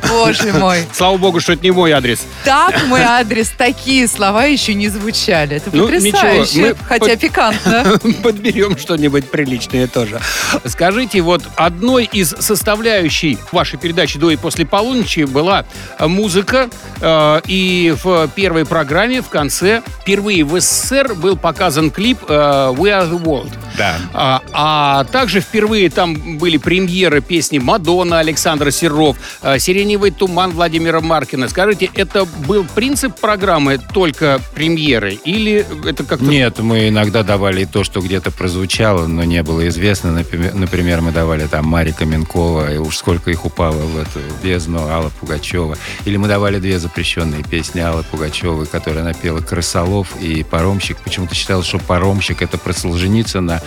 Боже 0.09 0.53
мой. 0.59 0.79
Слава 0.93 1.17
богу, 1.17 1.39
что 1.39 1.53
это 1.53 1.63
не 1.63 1.71
мой 1.71 1.91
адрес. 1.91 2.19
Так 2.43 2.85
мой 2.87 3.01
адрес, 3.03 3.49
такие 3.57 4.07
слова 4.07 4.45
еще 4.45 4.73
не 4.73 4.89
звучали. 4.89 5.57
Это 5.57 5.69
Ну, 5.73 5.83
потрясающе. 5.83 6.59
ничего, 6.61 6.75
Хотя 6.87 7.05
под- 7.11 7.19
пикантно. 7.19 7.99
Подберем 8.23 8.77
что-нибудь 8.77 9.29
приличное 9.29 9.87
тоже. 9.87 10.19
Скажите, 10.65 11.21
вот 11.21 11.43
одной 11.55 12.05
из 12.05 12.29
составляющей 12.39 13.37
вашей 13.51 13.77
передачи 13.79 14.19
«До 14.19 14.29
и 14.31 14.35
после 14.35 14.65
полуночи» 14.65 15.21
была 15.25 15.65
музыка. 15.99 16.69
э, 17.01 17.41
И 17.47 17.95
в 18.03 18.27
первой 18.35 18.65
программе 18.65 19.21
в 19.21 19.29
конце 19.29 19.81
впервые 20.01 20.43
в 20.43 20.59
СССР 20.59 21.13
был 21.15 21.37
показан 21.37 21.91
клип 21.91 22.19
э, 22.27 22.33
«We 22.33 22.89
are 22.89 23.09
the 23.09 23.21
world». 23.21 23.51
Да. 23.77 23.95
А, 24.13 24.41
а 24.53 25.03
также 25.05 25.41
впервые 25.41 25.89
там 25.89 26.37
были 26.37 26.57
премьеры 26.57 27.21
песни 27.21 27.59
«Мадонна» 27.59 28.19
Александра 28.19 28.71
Серов, 28.71 29.17
э, 29.41 29.59
«Сиреневый 29.95 30.11
туман» 30.11 30.51
Владимира 30.51 30.99
Маркина. 30.99 31.47
Скажите, 31.47 31.89
это 31.95 32.25
был 32.25 32.65
принцип 32.75 33.17
программы 33.17 33.77
только 33.77 34.41
премьеры 34.53 35.13
или 35.13 35.65
это 35.85 36.03
как-то... 36.03 36.25
Нет, 36.25 36.59
мы 36.59 36.89
иногда 36.89 37.23
давали 37.23 37.63
то, 37.63 37.85
что 37.85 38.01
где-то 38.01 38.29
прозвучало, 38.29 39.07
но 39.07 39.23
не 39.23 39.41
было 39.41 39.65
известно. 39.69 40.11
Например, 40.11 40.99
мы 40.99 41.13
давали 41.13 41.47
там 41.47 41.65
Марика 41.65 42.03
Минкова, 42.03 42.73
и 42.73 42.77
уж 42.77 42.97
сколько 42.97 43.31
их 43.31 43.45
упало 43.45 43.77
в 43.77 43.97
эту 43.97 44.19
бездну, 44.43 44.85
Алла 44.85 45.13
Пугачева. 45.17 45.77
Или 46.03 46.17
мы 46.17 46.27
давали 46.27 46.59
две 46.59 46.77
запрещенные 46.77 47.43
песни 47.43 47.79
Аллы 47.79 48.03
Пугачевой, 48.03 48.65
которая 48.65 49.05
напела 49.05 49.39
«Крысолов» 49.39 50.09
и 50.19 50.43
«Паромщик». 50.43 50.97
Почему-то 50.97 51.35
считалось, 51.35 51.67
что 51.67 51.79
«Паромщик»— 51.79 52.41
это 52.43 52.57
про 52.57 52.73
Солженицына, 52.73 53.61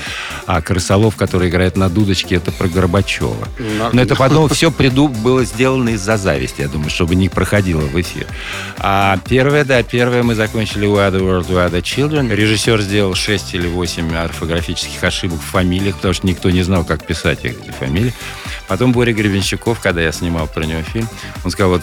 а 0.46 0.60
«Крысолов», 0.60 1.16
который 1.16 1.48
играет 1.48 1.78
на 1.78 1.88
дудочке, 1.88 2.34
это 2.34 2.52
про 2.52 2.68
Горбачева. 2.68 3.48
Но 3.94 4.02
это 4.02 4.14
потом 4.14 4.50
все 4.50 4.70
приду 4.70 5.08
было 5.08 5.44
сделано 5.44 5.90
из-за 5.90 6.17
зависти, 6.18 6.62
я 6.62 6.68
думаю, 6.68 6.90
чтобы 6.90 7.14
не 7.14 7.28
проходило 7.28 7.80
в 7.80 8.00
эфир. 8.00 8.26
А 8.78 9.18
первое, 9.28 9.64
да, 9.64 9.82
первое 9.82 10.22
мы 10.22 10.34
закончили 10.34 10.86
We 10.86 10.96
are 10.96 11.12
the 11.12 11.20
world, 11.20 11.48
we 11.48 11.70
the 11.70 11.82
children. 11.82 12.34
Режиссер 12.34 12.80
сделал 12.82 13.14
6 13.14 13.54
или 13.54 13.66
8 13.66 14.14
орфографических 14.16 15.02
ошибок 15.02 15.40
в 15.40 15.44
фамилиях, 15.44 15.96
потому 15.96 16.14
что 16.14 16.26
никто 16.26 16.50
не 16.50 16.62
знал, 16.62 16.84
как 16.84 17.06
писать 17.06 17.44
эти 17.44 17.70
фамилии. 17.70 18.12
Потом 18.68 18.92
Боря 18.92 19.12
Гребенщиков, 19.12 19.80
когда 19.80 20.02
я 20.02 20.12
снимал 20.12 20.46
про 20.46 20.64
него 20.64 20.82
фильм, 20.82 21.08
он 21.44 21.50
сказал, 21.50 21.72
вот 21.78 21.82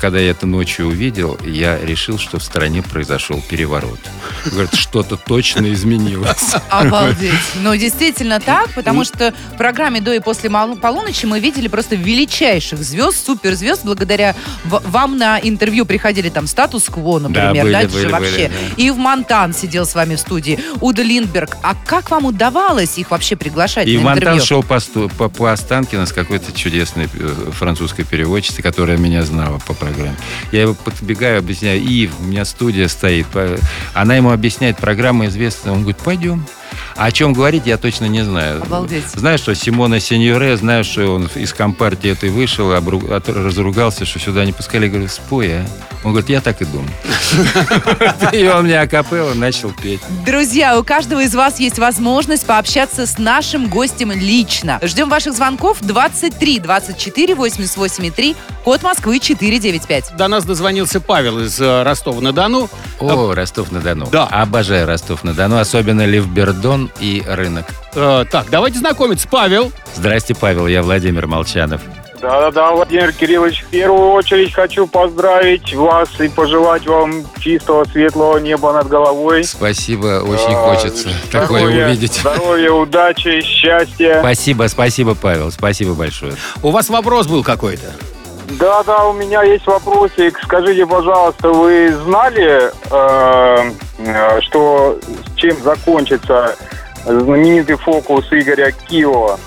когда 0.00 0.18
я 0.18 0.30
это 0.30 0.46
ночью 0.46 0.86
увидел, 0.86 1.36
я 1.44 1.78
решил, 1.78 2.18
что 2.18 2.38
в 2.38 2.42
стране 2.42 2.82
произошел 2.82 3.42
переворот. 3.48 3.98
Говорит, 4.46 4.74
что-то 4.74 5.16
точно 5.16 5.72
изменилось. 5.72 6.54
Обалдеть. 6.70 7.32
Ну, 7.56 7.74
действительно 7.76 8.40
так, 8.40 8.70
потому 8.74 9.04
что 9.04 9.34
в 9.54 9.56
программе 9.58 10.00
«До 10.00 10.12
и 10.12 10.20
после 10.20 10.48
полуночи» 10.50 11.26
мы 11.26 11.40
видели 11.40 11.68
просто 11.68 11.96
величайших 11.96 12.78
звезд, 12.78 13.26
суперзвезд. 13.26 13.84
Благодаря 13.84 14.34
вам 14.64 15.18
на 15.18 15.38
интервью 15.40 15.84
приходили 15.84 16.28
там 16.28 16.46
«Статус-кво», 16.46 17.18
например, 17.18 17.64
были, 17.64 17.72
да, 17.72 17.80
же 17.82 17.88
были, 17.88 18.12
вообще. 18.12 18.30
были, 18.30 18.48
да. 18.48 18.82
И 18.82 18.90
в 18.90 18.96
Монтан 18.96 19.52
сидел 19.52 19.84
с 19.84 19.94
вами 19.94 20.14
в 20.14 20.20
студии. 20.20 20.60
Уда 20.80 21.02
Линдберг. 21.02 21.56
А 21.62 21.74
как 21.74 22.10
вам 22.10 22.26
удавалось 22.26 22.98
их 22.98 23.10
вообще 23.10 23.34
приглашать 23.36 23.88
И 23.88 23.96
на 23.96 24.04
Монтан 24.04 24.34
интервью? 24.34 24.44
шел 24.44 24.62
по, 24.62 24.78
по, 25.18 25.28
по 25.28 25.52
Останкино 25.52 26.06
с 26.06 26.12
какой-то 26.20 26.52
чудесной 26.52 27.08
э, 27.12 27.50
французской 27.52 28.04
переводчицей, 28.04 28.62
которая 28.62 28.96
меня 28.96 29.22
знала 29.24 29.58
по 29.66 29.74
программе. 29.74 30.16
Я 30.52 30.62
его 30.62 30.74
подбегаю, 30.74 31.38
объясняю, 31.38 31.80
Ив, 31.82 32.12
у 32.20 32.24
меня 32.24 32.44
студия 32.44 32.88
стоит. 32.88 33.26
Она 33.94 34.16
ему 34.16 34.30
объясняет, 34.30 34.78
программа 34.78 35.26
известна. 35.26 35.72
Он 35.72 35.80
говорит, 35.82 35.98
пойдем. 36.02 36.44
А 36.96 37.06
о 37.06 37.12
чем 37.12 37.32
говорить, 37.32 37.66
я 37.66 37.76
точно 37.78 38.04
не 38.06 38.22
знаю. 38.24 38.62
Обалдеть. 38.62 39.06
Знаю, 39.08 39.38
что 39.38 39.54
Симона 39.54 40.00
Сеньоре, 40.00 40.56
знаю, 40.56 40.84
что 40.84 41.14
он 41.14 41.28
из 41.34 41.52
компартии 41.52 42.10
этой 42.10 42.30
вышел, 42.30 42.72
обру- 42.72 43.12
от- 43.12 43.28
разругался, 43.28 44.04
что 44.04 44.18
сюда 44.18 44.44
не 44.44 44.52
пускали. 44.52 44.84
Я 44.86 44.90
говорю, 44.92 45.08
спой, 45.08 45.50
а? 45.52 45.66
Он 46.02 46.12
говорит, 46.12 46.30
я 46.30 46.40
так 46.40 46.62
и 46.62 46.64
думал. 46.64 46.88
И 48.32 48.46
он 48.48 48.64
мне 48.64 48.80
акапелло 48.80 49.34
начал 49.34 49.70
петь. 49.70 50.00
Друзья, 50.24 50.78
у 50.78 50.84
каждого 50.84 51.20
из 51.20 51.34
вас 51.34 51.60
есть 51.60 51.78
возможность 51.78 52.46
пообщаться 52.46 53.06
с 53.06 53.18
нашим 53.18 53.68
гостем 53.68 54.10
лично. 54.10 54.78
Ждем 54.82 55.10
ваших 55.10 55.34
звонков 55.34 55.78
23 55.80 56.60
24 56.60 57.34
88 57.34 58.10
3, 58.10 58.36
код 58.64 58.82
Москвы 58.82 59.18
495. 59.18 60.16
До 60.16 60.28
нас 60.28 60.44
дозвонился 60.44 61.00
Павел 61.00 61.40
из 61.40 61.60
э, 61.60 61.82
Ростова-на-Дону. 61.82 62.70
О, 62.98 63.34
Ростов-на-Дону. 63.34 64.08
Да. 64.10 64.26
Обожаю 64.26 64.86
Ростов-на-Дону, 64.86 65.58
особенно 65.58 66.06
Ливбердон 66.06 66.90
и 66.98 67.22
рынок. 67.26 67.66
Э, 67.94 68.24
так, 68.30 68.48
давайте 68.50 68.78
знакомиться. 68.78 69.28
Павел. 69.28 69.70
Здрасте, 69.94 70.34
Павел, 70.34 70.66
я 70.66 70.82
Владимир 70.82 71.26
Молчанов. 71.26 71.82
Да-да-да, 72.20 72.72
Владимир 72.72 73.12
Кириллович, 73.12 73.62
в 73.62 73.66
первую 73.70 74.10
очередь 74.10 74.52
хочу 74.52 74.86
поздравить 74.86 75.72
вас 75.74 76.08
и 76.20 76.28
пожелать 76.28 76.86
вам 76.86 77.24
чистого, 77.38 77.84
светлого 77.84 78.36
неба 78.38 78.72
над 78.74 78.88
головой. 78.88 79.42
Спасибо, 79.44 80.22
очень 80.22 80.54
А, 80.54 80.74
хочется 80.74 81.08
такое 81.32 81.60
здоровья- 81.60 81.86
увидеть. 81.86 82.12
Здоровья, 82.14 82.72
удачи, 82.72 83.40
счастья. 83.40 84.18
Спасибо, 84.20 84.68
спасибо, 84.68 85.14
Павел, 85.14 85.50
спасибо 85.50 85.94
большое. 85.94 86.34
У 86.62 86.70
вас 86.70 86.90
вопрос 86.90 87.26
был 87.26 87.42
какой-то? 87.42 87.90
Да-да, 88.58 89.04
у 89.06 89.12
меня 89.14 89.42
есть 89.42 89.66
вопросик. 89.66 90.38
Скажите, 90.42 90.84
пожалуйста, 90.84 91.48
вы 91.50 91.94
знали, 92.04 92.70
э, 92.90 93.70
э, 93.98 94.40
что 94.42 94.98
чем 95.36 95.56
закончится 95.62 96.54
знаменитый 97.06 97.76
фокус 97.76 98.26
Игоря 98.30 98.72
Киева? 98.88 99.38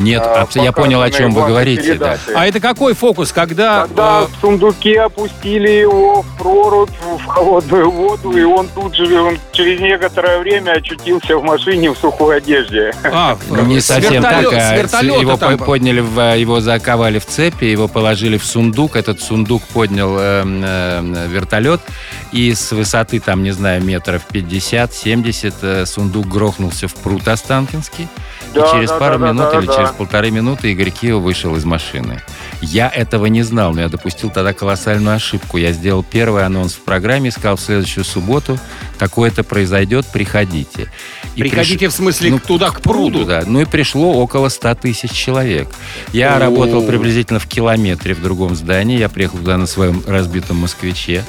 Нет, 0.00 0.22
А, 0.24 0.46
я 0.54 0.72
понял, 0.72 1.02
о 1.02 1.10
чем 1.10 1.30
вы 1.30 1.46
говорите. 1.46 1.82
Да. 1.94 2.16
передаче? 2.16 2.32
А 2.34 2.46
это 2.46 2.58
какой 2.58 2.94
фокус, 2.94 3.32
когда... 3.32 3.82
Когда 3.82 4.22
э, 4.22 4.26
в 4.26 4.40
сундуке 4.40 5.02
опустили 5.02 5.68
его 5.70 6.22
в 6.22 6.38
прорубь, 6.38 6.90
в 7.18 7.24
холодную 7.26 7.90
воду, 7.90 8.32
и 8.36 8.42
он 8.42 8.66
тут 8.74 8.94
же, 8.96 9.20
он 9.20 9.38
через 9.52 9.78
некоторое 9.80 10.38
время 10.40 10.72
очутился 10.72 11.36
в 11.36 11.42
машине 11.44 11.90
в 11.92 11.98
сухой 11.98 12.38
одежде. 12.38 12.92
а, 13.04 13.34
в- 13.36 13.66
Не 13.68 13.80
совсем 13.80 14.22
так, 14.22 14.42
с 14.46 14.54
а 14.54 14.76
вертолета 14.76 15.20
его 15.20 15.36
там- 15.36 15.58
по- 15.58 15.64
подняли, 15.66 16.00
в, 16.00 16.36
его 16.36 16.60
заковали 16.60 17.18
в 17.18 17.26
цепи, 17.26 17.66
его 17.66 17.86
положили 17.86 18.38
в 18.38 18.44
сундук, 18.44 18.96
этот 18.96 19.20
сундук 19.22 19.62
поднял 19.64 20.16
эм, 20.18 20.64
эм, 20.64 21.12
вертолет, 21.28 21.80
и 22.32 22.54
с 22.54 22.72
высоты, 22.72 23.20
там, 23.20 23.42
не 23.42 23.50
знаю, 23.50 23.82
метров 23.84 24.22
50-70 24.32 25.54
э, 25.62 25.86
сундук 25.86 26.26
грохнулся 26.26 26.88
в 26.88 26.94
пруд 26.94 27.26
Останкинский, 27.28 28.08
Да, 28.54 28.66
и 28.66 28.70
через 28.72 28.88
да, 28.90 28.98
пару 28.98 29.18
да, 29.18 29.28
минут 29.28 29.50
да, 29.52 29.58
или 29.58 29.66
да. 29.66 29.74
через 29.76 29.89
полторы 29.92 30.30
минуты 30.30 30.72
Игорь 30.72 30.90
Киев 30.90 31.16
вышел 31.16 31.56
из 31.56 31.64
машины. 31.64 32.22
Я 32.60 32.88
этого 32.88 33.26
не 33.26 33.42
знал, 33.42 33.72
но 33.72 33.80
я 33.82 33.88
допустил 33.88 34.30
тогда 34.30 34.52
колоссальную 34.52 35.16
ошибку. 35.16 35.56
Я 35.56 35.72
сделал 35.72 36.02
первый 36.02 36.44
анонс 36.44 36.74
в 36.74 36.80
программе, 36.80 37.30
сказал, 37.30 37.56
в 37.56 37.60
следующую 37.60 38.04
субботу 38.04 38.58
такое-то 38.98 39.42
произойдет, 39.44 40.06
приходите. 40.06 40.90
И 41.36 41.40
Приходите, 41.42 41.88
в 41.88 41.92
смысле, 41.92 42.32
ну, 42.32 42.38
туда, 42.38 42.70
к 42.70 42.80
пруду? 42.82 43.24
да. 43.24 43.44
Ну 43.46 43.60
и 43.60 43.64
пришло 43.64 44.12
около 44.20 44.48
100 44.48 44.74
тысяч 44.76 45.12
человек. 45.12 45.68
Я 46.12 46.36
О. 46.36 46.38
работал 46.38 46.82
приблизительно 46.82 47.38
в 47.38 47.46
километре 47.46 48.14
в 48.14 48.22
другом 48.22 48.54
здании. 48.54 48.98
Я 48.98 49.08
приехал 49.08 49.38
туда 49.38 49.56
на 49.56 49.66
своем 49.66 50.02
разбитом 50.06 50.58
москвиче. 50.58 51.24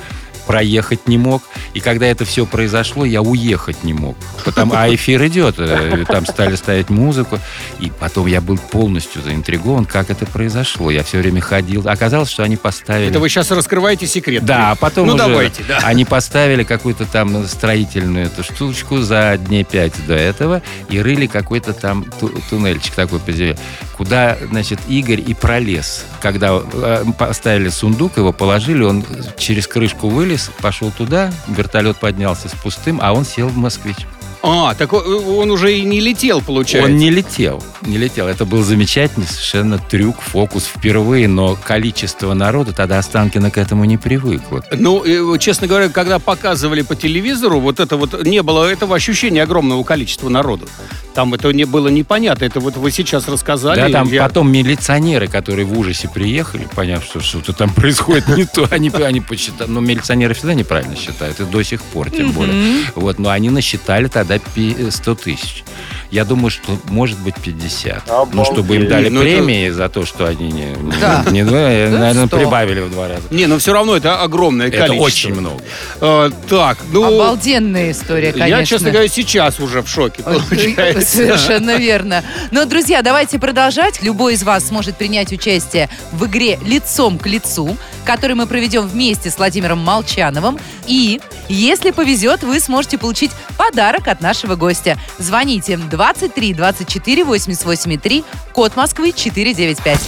Проехать 0.52 1.08
не 1.08 1.18
мог. 1.18 1.42
И 1.74 1.80
когда 1.80 2.06
это 2.08 2.26
все 2.26 2.46
произошло, 2.46 3.06
я 3.06 3.22
уехать 3.22 3.86
не 3.86 3.94
мог. 3.94 4.18
Потому, 4.44 4.74
а 4.76 4.94
эфир 4.94 5.26
идет. 5.28 5.56
э, 5.60 6.04
Там 6.06 6.26
стали 6.26 6.56
ставить 6.58 6.90
музыку. 6.90 7.40
И 7.80 7.90
потом 7.98 8.28
я 8.28 8.42
был 8.42 8.58
полностью 8.58 9.22
заинтригован, 9.22 9.86
как 9.86 10.10
это 10.10 10.26
произошло. 10.26 10.92
Я 10.92 11.04
все 11.06 11.20
время 11.20 11.40
ходил. 11.40 11.88
Оказалось, 11.88 12.30
что 12.30 12.44
они 12.44 12.58
поставили... 12.58 13.10
Это 13.12 13.22
вы 13.22 13.30
сейчас 13.30 13.50
раскрываете 13.52 14.08
секрет. 14.08 14.44
Да, 14.44 14.72
а 14.72 14.76
потом 14.76 15.08
Ну, 15.08 15.14
уже 15.14 15.24
давайте, 15.26 15.64
да. 15.66 15.78
они 15.84 16.04
поставили 16.04 16.66
какую-то 16.66 17.06
там 17.06 17.48
строительную 17.48 18.26
эту 18.26 18.44
штучку 18.44 18.98
за 18.98 19.38
дней 19.38 19.64
пять 19.64 19.94
до 20.06 20.16
этого 20.16 20.62
и 20.90 21.00
рыли 21.02 21.28
какой-то 21.28 21.72
там 21.72 22.04
ту- 22.20 22.34
туннельчик 22.50 22.94
такой 22.94 23.20
по 23.20 23.32
земле, 23.32 23.58
куда, 23.96 24.38
значит, 24.50 24.80
Игорь 24.90 25.22
и 25.26 25.34
пролез. 25.34 26.04
Когда 26.22 26.60
э, 26.74 27.06
поставили 27.18 27.70
сундук, 27.70 28.18
его 28.18 28.34
положили, 28.34 28.84
он 28.84 29.06
через 29.38 29.66
крышку 29.68 30.10
вылез, 30.10 30.41
пошел 30.62 30.92
туда, 30.92 31.32
вертолет 31.48 31.98
поднялся 31.98 32.50
с 32.50 32.54
пустым, 32.54 33.00
а 33.02 33.14
он 33.14 33.26
сел 33.26 33.48
в 33.48 33.58
«Москвич». 33.58 34.08
А, 34.44 34.74
так 34.74 34.92
он, 34.94 35.04
он 35.28 35.52
уже 35.52 35.78
и 35.78 35.84
не 35.84 36.00
летел, 36.00 36.42
получается. 36.42 36.92
Он 36.92 36.98
не 36.98 37.10
летел, 37.12 37.64
не 37.82 37.98
летел. 37.98 38.28
Это 38.28 38.46
был 38.46 38.64
замечательный 38.64 39.28
совершенно 39.28 39.78
трюк, 39.78 40.20
фокус 40.20 40.66
впервые, 40.66 41.28
но 41.28 41.56
количество 41.56 42.34
народу, 42.34 42.74
тогда 42.74 42.98
Останкина 42.98 43.52
к 43.52 43.58
этому 43.58 43.86
не 43.86 43.98
привыкла. 43.98 44.64
Ну, 44.72 45.04
э, 45.06 45.38
честно 45.38 45.68
говоря, 45.68 45.90
когда 45.90 46.18
показывали 46.18 46.82
по 46.82 46.96
телевизору, 46.96 47.60
вот 47.60 47.80
это 47.80 47.98
вот 47.98 48.24
не 48.26 48.42
было 48.42 48.66
этого 48.66 48.96
ощущения 48.96 49.44
огромного 49.44 49.84
количества 49.84 50.30
народу. 50.30 50.68
Там 51.14 51.34
это 51.34 51.52
не 51.52 51.66
было 51.66 51.90
непонятно. 51.90 52.46
Это 52.46 52.60
вот 52.60 52.78
вы 52.78 52.90
сейчас 52.90 53.28
рассказали. 53.28 53.82
Да, 53.82 53.90
там 53.90 54.08
я- 54.08 54.24
потом 54.24 54.52
милиционеры, 54.52 55.28
которые 55.28 55.66
в 55.66 55.78
ужасе 55.78 56.10
приехали, 56.10 56.68
поняв, 56.74 57.04
что 57.04 57.20
что-то 57.20 57.54
там 57.54 57.70
происходит 57.76 58.28
не 58.30 58.46
то, 58.46 58.68
они, 58.72 58.90
они 58.90 59.22
посчитали, 59.22 59.70
но 59.70 59.82
милиционеры 59.82 60.34
всегда 60.34 60.54
неправильно 60.54 60.96
считают, 60.96 61.40
и 61.40 61.44
до 61.44 61.62
сих 61.64 61.82
пор, 61.84 62.10
тем 62.10 62.32
более. 62.32 62.86
Вот, 62.96 63.20
но 63.20 63.30
они 63.30 63.50
насчитали 63.50 64.08
тогда 64.08 64.31
пи- 64.40 64.90
100 64.92 65.16
тысяч. 65.16 65.64
Я 66.12 66.26
думаю, 66.26 66.50
что 66.52 66.78
может 66.90 67.18
быть 67.20 67.36
50. 67.36 68.04
Ну, 68.34 68.44
чтобы 68.44 68.76
им 68.76 68.82
Обалдеть. 68.84 68.90
дали 68.90 69.10
Ну, 69.10 69.22
это- 69.22 69.30
премии 69.30 69.70
за 69.70 69.88
то, 69.88 70.06
что 70.06 70.26
они 70.28 70.52
не, 70.52 70.66
не, 70.66 70.92
Да. 71.00 71.24
не 71.32 71.44
два, 71.44 71.58
наверное, 71.58 72.28
100. 72.28 72.38
прибавили 72.38 72.82
в 72.82 72.92
два 72.92 73.08
раза. 73.08 73.22
Не, 73.32 73.46
но 73.48 73.58
все 73.60 73.72
равно 73.74 73.96
это 73.96 74.22
огромное 74.22 74.68
Это 74.68 74.78
количество. 74.88 75.04
очень 75.06 75.34
много. 75.34 75.62
Э, 76.02 76.30
так, 76.50 76.80
ну... 76.92 77.06
Обалденная 77.06 77.92
история, 77.92 78.34
конечно. 78.34 78.58
Я, 78.60 78.66
честно 78.66 78.92
говоря, 78.92 79.08
сейчас 79.08 79.60
уже 79.62 79.82
в 79.82 79.88
шоке, 79.88 80.22
получается. 80.24 81.06
Совершенно 81.18 81.78
верно. 81.78 82.24
Но, 82.52 82.66
друзья, 82.66 83.02
давайте 83.02 83.40
продолжать. 83.40 84.02
Любой 84.02 84.34
из 84.34 84.44
вас 84.44 84.68
сможет 84.68 84.98
принять 84.98 85.32
участие 85.32 85.90
в 86.12 86.26
игре 86.26 86.60
«Лицом 86.66 87.18
к 87.20 87.26
лицу», 87.28 87.78
которую 88.06 88.36
мы 88.38 88.48
проведем 88.48 88.88
вместе 88.88 89.30
с 89.30 89.38
Владимиром 89.38 89.80
Молчановым. 89.80 90.60
И, 90.88 91.22
если 91.48 91.92
повезет, 91.92 92.44
вы 92.44 92.60
сможете 92.60 92.98
получить 92.98 93.32
подарок 93.58 94.08
от 94.08 94.21
нашего 94.22 94.56
гостя. 94.56 94.98
Звоните 95.18 95.78
23 95.78 96.54
24 96.54 97.24
88 97.24 98.00
3, 98.00 98.24
код 98.54 98.76
Москвы 98.76 99.12
495. 99.12 100.00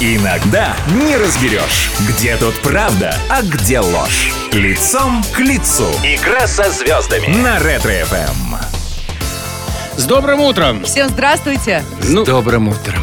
Иногда 0.00 0.76
не 0.94 1.16
разберешь, 1.16 1.90
где 2.06 2.36
тут 2.36 2.54
правда, 2.60 3.16
а 3.30 3.42
где 3.42 3.80
ложь. 3.80 4.30
Лицом 4.52 5.24
к 5.34 5.38
лицу. 5.38 5.88
Игра 6.04 6.46
со 6.46 6.70
звездами. 6.70 7.28
На 7.28 7.58
Ретро-ФМ. 7.58 8.75
С 9.96 10.04
добрым 10.04 10.40
утром! 10.40 10.84
Всем 10.84 11.08
здравствуйте. 11.08 11.82
Ну, 12.08 12.22
С 12.22 12.28
добрым 12.28 12.68
утром. 12.68 13.02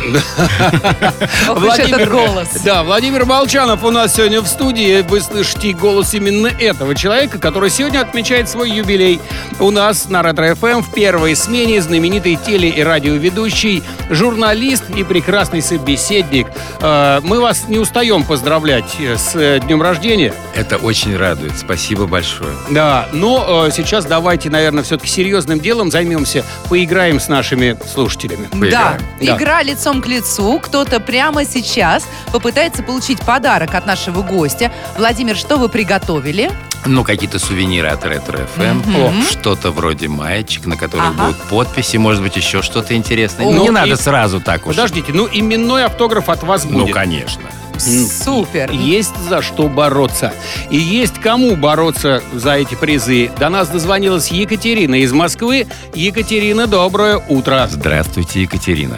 Ох 1.50 1.58
уж 1.64 1.80
этот 1.80 2.08
голос. 2.10 2.50
Да, 2.64 2.84
Владимир 2.84 3.26
Молчанов 3.26 3.84
у 3.84 3.90
нас 3.90 4.16
сегодня 4.16 4.42
в 4.42 4.48
студии. 4.48 5.02
Вы 5.02 5.20
слышите 5.22 5.74
голос 5.74 6.14
именно 6.14 6.48
этого 6.48 6.94
человека, 6.94 7.40
который 7.40 7.72
сегодня 7.72 8.00
отмечает 8.02 8.48
свой 8.48 8.70
юбилей. 8.70 9.20
У 9.60 9.72
нас 9.72 10.08
на 10.08 10.22
Ретро-ФМ 10.22 10.82
в 10.84 10.94
первой 10.94 11.36
смене 11.36 11.82
знаменитый 11.82 12.36
теле- 12.36 12.70
и 12.70 12.84
радиоведущий, 12.84 13.82
журналист 14.12 14.84
и 14.96 15.04
прекрасный 15.04 15.62
собеседник. 15.64 16.48
Э, 16.80 17.22
Мы 17.24 17.40
вас 17.42 17.68
не 17.68 17.80
устаем 17.80 18.24
поздравлять 18.24 18.96
э, 19.00 19.18
с 19.18 19.36
э, 19.36 19.60
днем 19.62 19.82
рождения. 19.82 20.34
Это 20.56 20.78
очень 20.78 21.18
радует. 21.18 21.58
Спасибо 21.58 22.06
большое. 22.06 22.54
Да, 22.70 23.10
но 23.12 23.70
сейчас 23.72 24.06
давайте, 24.06 24.50
наверное, 24.52 24.84
все-таки 24.84 25.10
серьезным 25.10 25.60
делом 25.60 25.90
займемся, 25.92 26.44
поиграем 26.84 27.20
с 27.22 27.30
нашими 27.30 27.78
слушателями. 27.90 28.50
Да. 28.70 28.98
Да. 29.22 29.36
игра 29.38 29.64
лицом 29.64 30.02
к 30.02 30.08
лицу. 30.08 30.60
Кто-то 30.60 31.00
прямо 31.00 31.46
сейчас 31.46 32.06
попытается 32.34 32.84
получить 32.84 33.22
подарок 33.22 33.74
от 33.74 33.86
нашего 33.86 34.22
гостя. 34.22 34.70
Владимир, 34.98 35.38
что 35.38 35.56
вы 35.58 35.70
приготовили? 35.70 36.52
Ну, 36.86 37.06
какие-то 37.06 37.40
сувениры 37.40 37.88
от 37.88 38.04
Ретро 38.06 38.46
ФМ. 38.56 38.80
Мгм. 38.92 39.24
Что-то 39.24 39.72
вроде 39.72 40.10
маечек, 40.10 40.66
на 40.66 40.76
которых 40.76 41.06
Ага. 41.08 41.24
будут 41.28 41.42
подписи, 41.44 41.96
может 41.96 42.22
быть, 42.22 42.36
еще 42.36 42.62
что-то 42.62 42.94
интересное. 42.96 43.46
О, 43.46 43.52
не 43.54 43.60
ну, 43.68 43.72
надо 43.72 43.94
и- 43.94 43.96
сразу 43.96 44.42
так 44.42 44.68
уж. 44.68 44.76
Подождите, 44.76 45.14
ну 45.14 45.30
именной 45.32 45.86
автограф 45.86 46.28
от 46.28 46.44
вас 46.44 46.66
Ну, 46.66 46.82
будет. 46.82 46.94
конечно. 46.94 47.44
Супер. 47.78 48.72
Есть 48.72 49.16
за 49.30 49.42
что 49.42 49.68
бороться. 49.68 50.34
И 50.70 50.78
есть 50.78 51.20
кому 51.20 51.56
бороться 51.56 52.22
за 52.34 52.54
эти 52.54 52.76
призы. 52.76 53.30
До 53.40 53.50
нас 53.50 53.70
дозвонилась 53.70 54.30
Екатерина 54.32 54.96
из 54.96 55.12
Москвы. 55.14 55.68
Екатерина, 55.94 56.68
доброе 56.68 57.18
утро. 57.30 57.68
Здравствуйте, 57.70 58.42
Екатерина. 58.42 58.98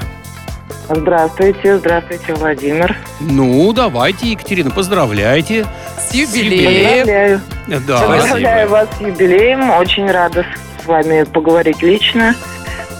Здравствуйте, 0.87 1.79
здравствуйте, 1.79 2.33
Владимир. 2.35 2.95
Ну, 3.19 3.73
давайте, 3.73 4.31
Екатерина, 4.31 4.69
поздравляйте. 4.69 5.65
С 5.97 6.13
юбилеем. 6.13 6.99
Поздравляю. 6.99 7.41
Да. 7.87 8.01
Поздравляю 8.01 8.69
вас 8.69 8.87
с 8.97 9.01
юбилеем. 9.01 9.71
Очень 9.71 10.11
рада 10.11 10.45
с 10.83 10.85
вами 10.85 11.23
поговорить 11.23 11.81
лично, 11.81 12.35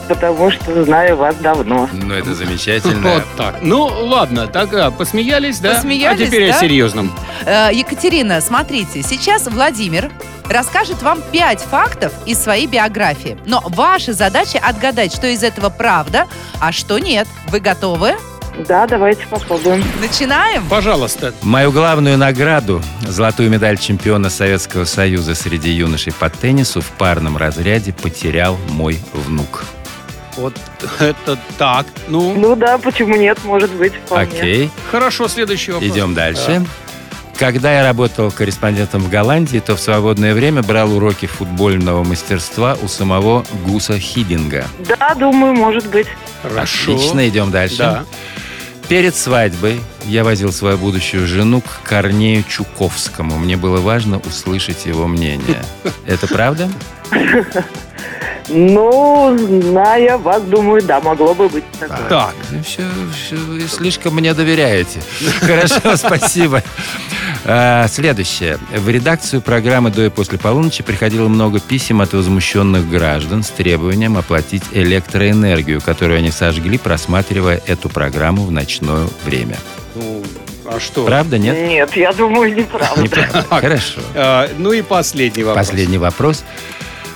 потому 0.08 0.52
что 0.52 0.84
знаю 0.84 1.18
вас 1.18 1.36
давно. 1.38 1.90
Ну, 1.92 2.14
это 2.14 2.34
замечательно. 2.34 3.16
Вот 3.16 3.24
так. 3.38 3.58
Ну, 3.62 3.86
ладно, 3.86 4.48
так 4.48 4.74
а, 4.74 4.92
посмеялись, 4.92 5.60
да? 5.60 5.76
Посмеялись, 5.76 6.22
а 6.22 6.26
теперь 6.26 6.52
да? 6.52 6.58
о 6.58 6.60
серьезном. 6.60 7.12
Э, 7.46 7.70
Екатерина, 7.74 8.42
смотрите, 8.42 9.02
сейчас 9.04 9.48
Владимир 9.48 10.12
расскажет 10.50 11.02
вам 11.02 11.22
пять 11.32 11.62
фактов 11.62 12.14
из 12.26 12.42
своей 12.42 12.68
биографии. 12.68 13.38
Но 13.46 13.62
ваша 13.66 14.14
задача 14.14 14.60
отгадать, 14.60 15.14
что 15.14 15.28
из 15.28 15.44
этого 15.44 15.70
правда, 15.70 16.28
а 16.60 16.72
что 16.72 17.00
нет. 17.00 17.28
Вы 17.50 17.60
готовы? 17.60 18.16
Да, 18.68 18.88
давайте 18.88 19.28
попробуем. 19.28 19.84
Начинаем? 20.00 20.64
Пожалуйста. 20.70 21.34
Мою 21.42 21.72
главную 21.72 22.18
награду, 22.18 22.82
золотую 23.02 23.50
медаль 23.50 23.78
чемпиона 23.78 24.30
Советского 24.30 24.86
Союза 24.86 25.36
среди 25.36 25.72
юношей 25.72 26.14
по 26.14 26.30
теннису 26.30 26.80
в 26.80 26.90
парном 26.92 27.36
разряде 27.36 27.92
потерял 27.92 28.58
мой 28.70 29.00
внук. 29.14 29.66
Вот 30.38 30.54
это 31.00 31.38
так. 31.58 31.86
Ну, 32.08 32.34
Ну 32.34 32.56
да, 32.56 32.78
почему 32.78 33.16
нет, 33.16 33.38
может 33.44 33.72
быть, 33.72 33.94
вполне. 34.06 34.26
Окей, 34.26 34.70
хорошо, 34.92 35.28
следующий 35.28 35.72
вопрос. 35.72 35.90
идем 35.90 36.14
дальше. 36.14 36.66
Когда 37.38 37.74
я 37.74 37.84
работал 37.84 38.32
корреспондентом 38.32 39.02
в 39.02 39.10
Голландии, 39.10 39.60
то 39.60 39.76
в 39.76 39.80
свободное 39.82 40.34
время 40.34 40.62
брал 40.64 40.94
уроки 40.94 41.26
футбольного 41.26 42.04
мастерства 42.04 42.78
у 42.82 42.88
самого 42.88 43.46
Гуса 43.66 44.00
Хидинга. 44.00 44.66
Да, 44.88 45.14
думаю, 45.16 45.54
может 45.54 45.86
быть. 45.90 46.08
Хорошо. 46.42 46.94
Отлично, 46.94 47.28
идем 47.28 47.52
дальше. 47.52 47.78
Да. 47.78 48.06
Перед 48.88 49.16
свадьбой 49.16 49.82
я 50.06 50.24
возил 50.24 50.54
свою 50.54 50.78
будущую 50.78 51.28
жену 51.28 51.60
к 51.62 51.82
Корнею 51.84 52.44
Чуковскому. 52.48 53.38
Мне 53.38 53.58
было 53.58 53.82
важно 53.82 54.20
услышать 54.20 54.86
его 54.86 55.08
мнение. 55.08 55.64
Это 56.06 56.28
правда? 56.28 56.70
Ну, 58.48 59.36
зная 59.38 60.18
вас, 60.18 60.42
думаю, 60.44 60.82
да, 60.84 61.02
могло 61.02 61.34
бы 61.34 61.50
быть 61.50 61.64
такое. 61.80 62.08
Так. 62.10 62.36
Ну, 62.52 62.62
всё, 62.64 62.84
вы 63.48 63.62
слишком 63.68 64.16
мне 64.16 64.34
доверяете. 64.34 65.02
Хорошо, 65.40 65.96
спасибо. 65.96 66.62
А, 67.44 67.88
Следующее. 67.88 68.58
В 68.72 68.90
редакцию 68.90 69.42
программы 69.42 69.90
«До 69.90 70.06
и 70.06 70.10
после 70.10 70.38
полуночи» 70.38 70.84
приходило 70.84 71.28
много 71.28 71.60
писем 71.60 72.02
от 72.02 72.14
возмущенных 72.14 72.90
граждан 72.90 73.44
с 73.44 73.50
требованием 73.50 74.18
оплатить 74.18 74.64
электроэнергию, 74.72 75.82
которую 75.82 76.20
они 76.20 76.32
сожгли, 76.32 76.78
просматривая 76.78 77.62
эту 77.66 77.90
программу 77.90 78.46
в 78.46 78.52
ночное 78.52 79.08
время. 79.26 79.58
Ну, 79.96 80.24
а 80.66 80.80
что? 80.80 81.06
Правда, 81.06 81.38
нет? 81.38 81.56
Нет, 81.68 81.96
я 81.96 82.14
думаю, 82.14 82.54
неправда. 82.56 83.02
Неправда. 83.02 83.46
Хорошо. 83.50 84.02
А, 84.16 84.50
ну 84.58 84.72
и 84.72 84.82
последний 84.82 85.44
вопрос. 85.44 85.68
Последний 85.68 85.98
вопрос. 85.98 86.44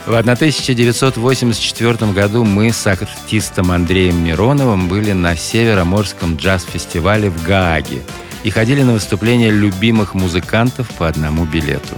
В 0.10 0.16
1984 0.16 2.12
году 2.14 2.44
мы 2.44 2.74
с 2.74 2.88
артистом 2.88 3.72
Андреем 3.72 4.24
Мироновым 4.24 4.88
были 4.88 5.12
на 5.12 5.36
Североморском 5.36 6.36
джаз-фестивале 6.36 7.30
в 7.30 7.44
Гааге 7.44 8.02
и 8.42 8.50
ходили 8.50 8.82
на 8.82 8.94
выступления 8.94 9.52
любимых 9.52 10.16
музыкантов 10.16 10.90
по 10.98 11.08
одному 11.08 11.46
билету. 11.46 11.96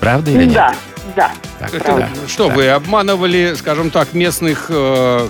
Правда 0.00 0.30
или 0.30 0.46
нет? 0.46 0.54
Да, 0.54 0.74
да. 1.18 1.32
Так, 1.58 1.74
Это 1.74 1.96
да. 1.96 2.08
что, 2.28 2.46
Так. 2.46 2.56
вы 2.56 2.68
обманывали, 2.68 3.54
скажем 3.58 3.90
так, 3.90 4.12
местных 4.14 4.66
э, 4.68 5.28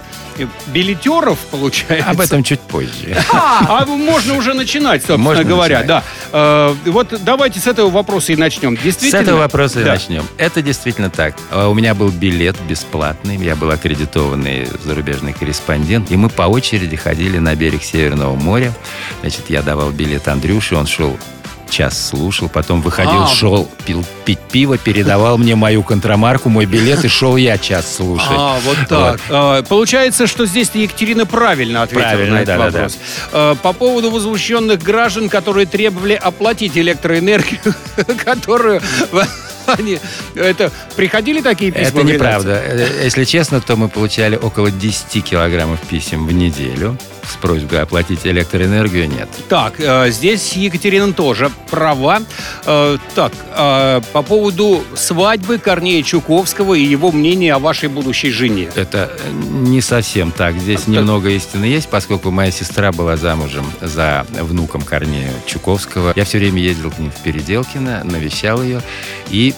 билетеров, 0.68 1.38
получается? 1.50 2.10
Об 2.10 2.20
этом 2.20 2.42
чуть 2.44 2.60
позже. 2.60 3.16
А 3.32 3.84
можно 3.86 4.34
уже 4.34 4.52
начинать, 4.54 5.00
собственно 5.00 5.18
Можно 5.18 5.44
говоря, 5.44 5.78
начинать. 5.80 6.04
да. 6.32 6.72
Э, 6.84 6.90
вот 6.90 7.14
давайте 7.24 7.58
с 7.60 7.66
этого 7.66 7.90
вопроса 7.90 8.32
и 8.32 8.36
начнем. 8.36 8.76
С 8.76 8.80
Действительно? 8.82 9.20
этого 9.22 9.38
вопроса 9.38 9.80
и 9.80 9.84
Да. 9.84 9.92
начнем. 9.94 10.24
Это 10.36 10.60
действительно 10.62 11.10
так. 11.10 11.34
А 11.50 11.68
У 11.68 11.74
меня 11.74 11.94
был 11.94 12.10
билет 12.10 12.56
бесплатный, 12.68 13.36
я 13.36 13.56
был 13.56 13.70
аккредитованный 13.70 14.68
зарубежный 14.84 15.32
корреспондент, 15.32 16.10
и 16.10 16.16
мы 16.16 16.28
по 16.28 16.42
очереди 16.42 16.96
ходили 16.96 17.38
на 17.38 17.54
берег 17.54 17.82
Северного 17.82 18.34
моря. 18.34 18.72
Значит, 19.22 19.44
я 19.48 19.62
давал 19.62 19.90
билет 19.90 20.28
Андрюше, 20.28 20.76
он 20.76 20.86
шел 20.86 21.16
час 21.70 22.08
слушал, 22.08 22.48
потом 22.48 22.82
выходил, 22.82 23.22
А. 23.22 23.26
шел 23.28 23.68
пил, 23.86 24.04
пить 24.24 24.38
пиво, 24.50 24.78
передавал 24.78 25.38
мне 25.38 25.54
мою 25.54 25.82
контрамарку, 25.82 26.48
мой 26.48 26.66
билет, 26.66 27.04
и 27.04 27.08
шел 27.08 27.36
я 27.36 27.58
час 27.58 27.96
слушать. 27.96 28.28
А, 28.30 28.58
вот 28.64 28.76
так. 28.88 29.20
Э, 29.28 29.62
Получается, 29.68 30.26
что 30.26 30.46
здесь 30.46 30.70
Екатерина 30.74 31.26
правильно 31.26 31.82
ответила 31.82 32.08
Правильно, 32.08 32.34
на 32.34 32.40
этот 32.40 32.56
да-да-да. 32.58 32.78
вопрос. 32.78 32.98
Э, 33.32 33.54
По 33.62 33.72
поводу 33.72 34.10
возмущенных 34.10 34.82
граждан, 34.82 35.28
которые 35.28 35.66
требовали 35.66 36.14
оплатить 36.14 36.76
электроэнергию, 36.76 37.60
которую 38.24 38.80
Они, 39.66 39.98
это, 40.34 40.72
приходили 40.96 41.42
такие 41.42 41.70
письма? 41.70 42.00
Это 42.00 42.02
неправда. 42.02 42.62
Э, 42.64 43.02
Если 43.04 43.24
честно, 43.24 43.60
то 43.60 43.76
мы 43.76 43.88
получали 43.88 44.36
около 44.36 44.70
10 44.70 45.22
килограммов 45.24 45.80
писем 45.80 46.26
в 46.26 46.32
неделю 46.32 46.96
с 47.30 47.36
просьбой 47.36 47.82
оплатить 47.82 48.26
электроэнергию. 48.26 49.08
Нет. 49.08 49.28
Так, 49.48 49.74
э, 49.78 50.10
здесь 50.10 50.52
Екатерина 50.54 51.12
тоже 51.12 51.50
права. 51.70 52.20
Э, 52.64 52.98
так, 53.14 53.32
э, 53.56 54.00
по 54.12 54.22
поводу 54.22 54.82
свадьбы 54.94 55.58
Корнея 55.58 56.02
Чуковского 56.02 56.74
и 56.74 56.82
его 56.82 57.12
мнения 57.12 57.54
о 57.54 57.58
вашей 57.58 57.88
будущей 57.88 58.30
жене. 58.30 58.70
Это 58.74 59.10
не 59.32 59.80
совсем 59.80 60.32
так. 60.32 60.56
Здесь 60.56 60.86
немного 60.86 61.30
истины 61.30 61.64
есть, 61.64 61.88
поскольку 61.88 62.30
моя 62.30 62.50
сестра 62.50 62.92
была 62.92 63.16
замужем 63.16 63.66
за 63.80 64.26
внуком 64.30 64.82
Корнея 64.82 65.32
Чуковского. 65.46 66.12
Я 66.16 66.24
все 66.24 66.38
время 66.38 66.60
ездил 66.60 66.90
к 66.90 66.98
ним 66.98 67.10
в 67.10 67.22
Переделкино, 67.22 68.02
навещал 68.04 68.62
ее 68.62 68.82
и 69.30 69.54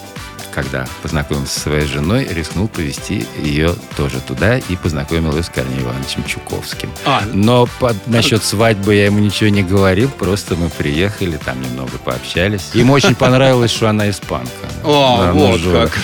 когда 0.53 0.85
познакомился 1.01 1.53
со 1.55 1.59
своей 1.61 1.85
женой, 1.87 2.27
рискнул 2.29 2.67
повезти 2.67 3.25
ее 3.41 3.75
тоже 3.97 4.19
туда 4.19 4.57
и 4.57 4.75
познакомил 4.75 5.35
ее 5.35 5.43
с 5.43 5.49
Корнеем 5.49 5.83
Ивановичем 5.83 6.23
Чуковским. 6.25 6.91
А, 7.05 7.23
Но 7.33 7.67
по- 7.79 7.95
насчет 8.05 8.43
свадьбы 8.43 8.95
я 8.95 9.05
ему 9.05 9.19
ничего 9.19 9.49
не 9.49 9.63
говорил, 9.63 10.09
просто 10.09 10.55
мы 10.55 10.69
приехали, 10.69 11.37
там 11.43 11.61
немного 11.61 11.97
пообщались. 11.97 12.69
Ему 12.73 12.93
очень 12.93 13.15
понравилось, 13.15 13.71
что 13.71 13.89
она 13.89 14.09
испанка. 14.09 14.49
О, 14.83 15.31
вот 15.33 15.61
как. 15.71 15.97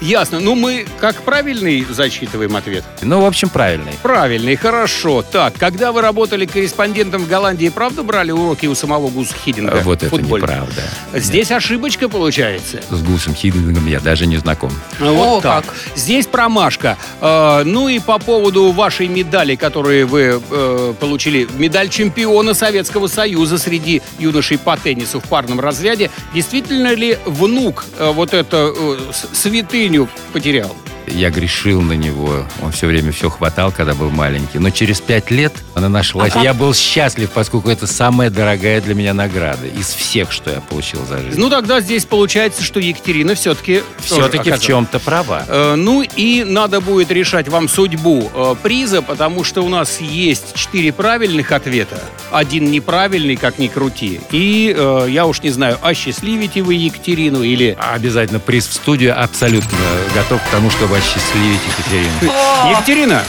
Ясно. 0.00 0.40
Ну, 0.40 0.54
мы 0.54 0.86
как 1.00 1.16
правильный 1.22 1.86
зачитываем 1.88 2.56
ответ? 2.56 2.84
Ну, 3.02 3.20
в 3.20 3.24
общем, 3.24 3.48
правильный. 3.48 3.92
Правильный, 4.02 4.56
хорошо. 4.56 5.22
Так, 5.22 5.54
когда 5.58 5.92
вы 5.92 6.00
работали 6.00 6.46
корреспондентом 6.46 7.24
в 7.24 7.28
Голландии, 7.28 7.68
правда 7.68 8.02
брали 8.02 8.30
уроки 8.30 8.66
у 8.66 8.74
самого 8.74 9.08
Гуса 9.08 9.34
Хидинга? 9.34 9.80
Вот 9.84 10.02
это 10.02 10.16
неправда. 10.16 10.82
Здесь 11.14 11.50
ошибочка 11.50 12.08
получается. 12.08 12.80
С 12.90 13.02
Гусом 13.02 13.29
Хидингом 13.34 13.86
я 13.86 14.00
даже 14.00 14.26
не 14.26 14.36
знаком. 14.36 14.72
Вот 14.98 15.38
О, 15.38 15.40
так. 15.40 15.66
как. 15.66 15.74
Здесь 15.96 16.26
промашка. 16.26 16.96
Э, 17.20 17.62
ну 17.64 17.88
и 17.88 17.98
по 17.98 18.18
поводу 18.18 18.72
вашей 18.72 19.08
медали, 19.08 19.56
которую 19.56 20.06
вы 20.06 20.40
э, 20.50 20.94
получили, 20.98 21.48
медаль 21.56 21.88
чемпиона 21.88 22.54
Советского 22.54 23.06
Союза 23.06 23.58
среди 23.58 24.02
юношей 24.18 24.58
по 24.58 24.76
теннису 24.76 25.20
в 25.20 25.24
парном 25.24 25.60
разряде, 25.60 26.10
действительно 26.34 26.94
ли 26.94 27.18
внук 27.24 27.86
э, 27.98 28.10
вот 28.12 28.34
эту 28.34 28.74
э, 28.76 28.98
святыню 29.32 30.08
потерял? 30.32 30.74
Я 31.14 31.30
грешил 31.30 31.80
на 31.82 31.92
него. 31.92 32.46
Он 32.62 32.72
все 32.72 32.86
время 32.86 33.12
все 33.12 33.30
хватал, 33.30 33.72
когда 33.72 33.94
был 33.94 34.10
маленький. 34.10 34.58
Но 34.58 34.70
через 34.70 35.00
пять 35.00 35.30
лет 35.30 35.52
она 35.74 35.88
нашлась. 35.88 36.32
Я 36.36 36.54
был 36.54 36.74
счастлив, 36.74 37.30
поскольку 37.30 37.70
это 37.70 37.86
самая 37.86 38.30
дорогая 38.30 38.80
для 38.80 38.94
меня 38.94 39.14
награда 39.14 39.66
из 39.66 39.86
всех, 39.88 40.32
что 40.32 40.50
я 40.50 40.60
получил 40.60 41.04
за 41.06 41.18
жизнь. 41.18 41.38
Ну 41.40 41.50
тогда 41.50 41.80
здесь 41.80 42.04
получается, 42.04 42.62
что 42.62 42.80
Екатерина 42.80 43.34
все-таки 43.34 43.82
Все-таки 44.02 44.50
в 44.50 44.60
чем-то 44.60 44.98
права. 45.00 45.44
Э, 45.48 45.74
Ну 45.76 46.02
и 46.02 46.44
надо 46.44 46.80
будет 46.80 47.10
решать 47.10 47.48
вам 47.48 47.68
судьбу 47.68 48.30
э, 48.32 48.54
приза, 48.62 49.02
потому 49.02 49.44
что 49.44 49.62
у 49.62 49.68
нас 49.68 50.00
есть 50.00 50.54
четыре 50.54 50.92
правильных 50.92 51.52
ответа, 51.52 52.02
один 52.30 52.70
неправильный, 52.70 53.36
как 53.36 53.58
ни 53.58 53.66
крути. 53.68 54.20
И 54.30 54.74
э, 54.76 55.06
я 55.08 55.26
уж 55.26 55.42
не 55.42 55.50
знаю, 55.50 55.78
осчастливите 55.82 56.62
вы 56.62 56.74
Екатерину 56.74 57.42
или... 57.42 57.76
Обязательно 57.78 58.40
приз 58.40 58.66
в 58.66 58.72
студию 58.74 59.20
абсолютно 59.20 59.78
готов 60.14 60.40
к 60.42 60.50
тому, 60.50 60.70
чтобы 60.70 60.99
осчастливить 61.00 61.60
Екатерину. 61.66 62.32
Екатерина, 62.70 63.24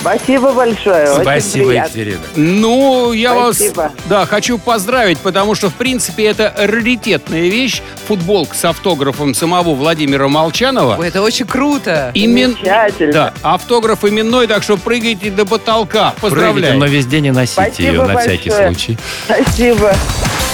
Спасибо 0.00 0.50
большое. 0.52 1.12
очень 1.12 1.22
Спасибо, 1.22 1.68
приятно. 1.68 1.86
Екатерина. 2.00 2.20
ну 2.34 3.12
я 3.12 3.34
Спасибо. 3.34 3.76
вас, 3.82 3.92
да, 4.06 4.26
хочу 4.26 4.58
поздравить, 4.58 5.18
потому 5.18 5.54
что 5.54 5.70
в 5.70 5.74
принципе 5.74 6.24
это 6.24 6.52
раритетная 6.58 7.42
вещь, 7.42 7.82
футболка 8.08 8.56
с 8.56 8.64
автографом 8.64 9.32
самого 9.32 9.74
Владимира 9.74 10.26
Молчанова. 10.26 10.96
Ой, 10.98 11.06
это 11.06 11.22
очень 11.22 11.46
круто. 11.46 12.10
Имен... 12.14 12.54
Замечательно. 12.54 13.12
Да, 13.12 13.34
автограф 13.42 14.04
именной, 14.04 14.48
так 14.48 14.64
что 14.64 14.76
прыгайте 14.76 15.30
до 15.30 15.46
потолка. 15.46 16.14
Прыгайте, 16.20 16.20
Поздравляю. 16.20 16.78
но 16.78 16.86
везде 16.86 17.20
не 17.20 17.30
носите 17.30 17.62
Спасибо 17.62 17.88
ее 17.88 18.02
на 18.02 18.18
всякий 18.18 18.50
большое. 18.50 18.68
случай. 18.74 18.98
Спасибо. 19.26 19.94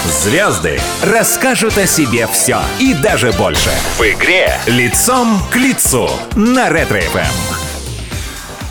Звезды 0.08 0.80
расскажут 1.02 1.76
о 1.76 1.86
себе 1.86 2.26
все 2.28 2.60
и 2.78 2.94
даже 2.94 3.30
больше. 3.32 3.68
В 3.98 4.00
игре 4.00 4.58
«Лицом 4.66 5.38
к 5.52 5.56
лицу» 5.56 6.08
на 6.34 6.70
Ретро-ФМ. 6.70 7.58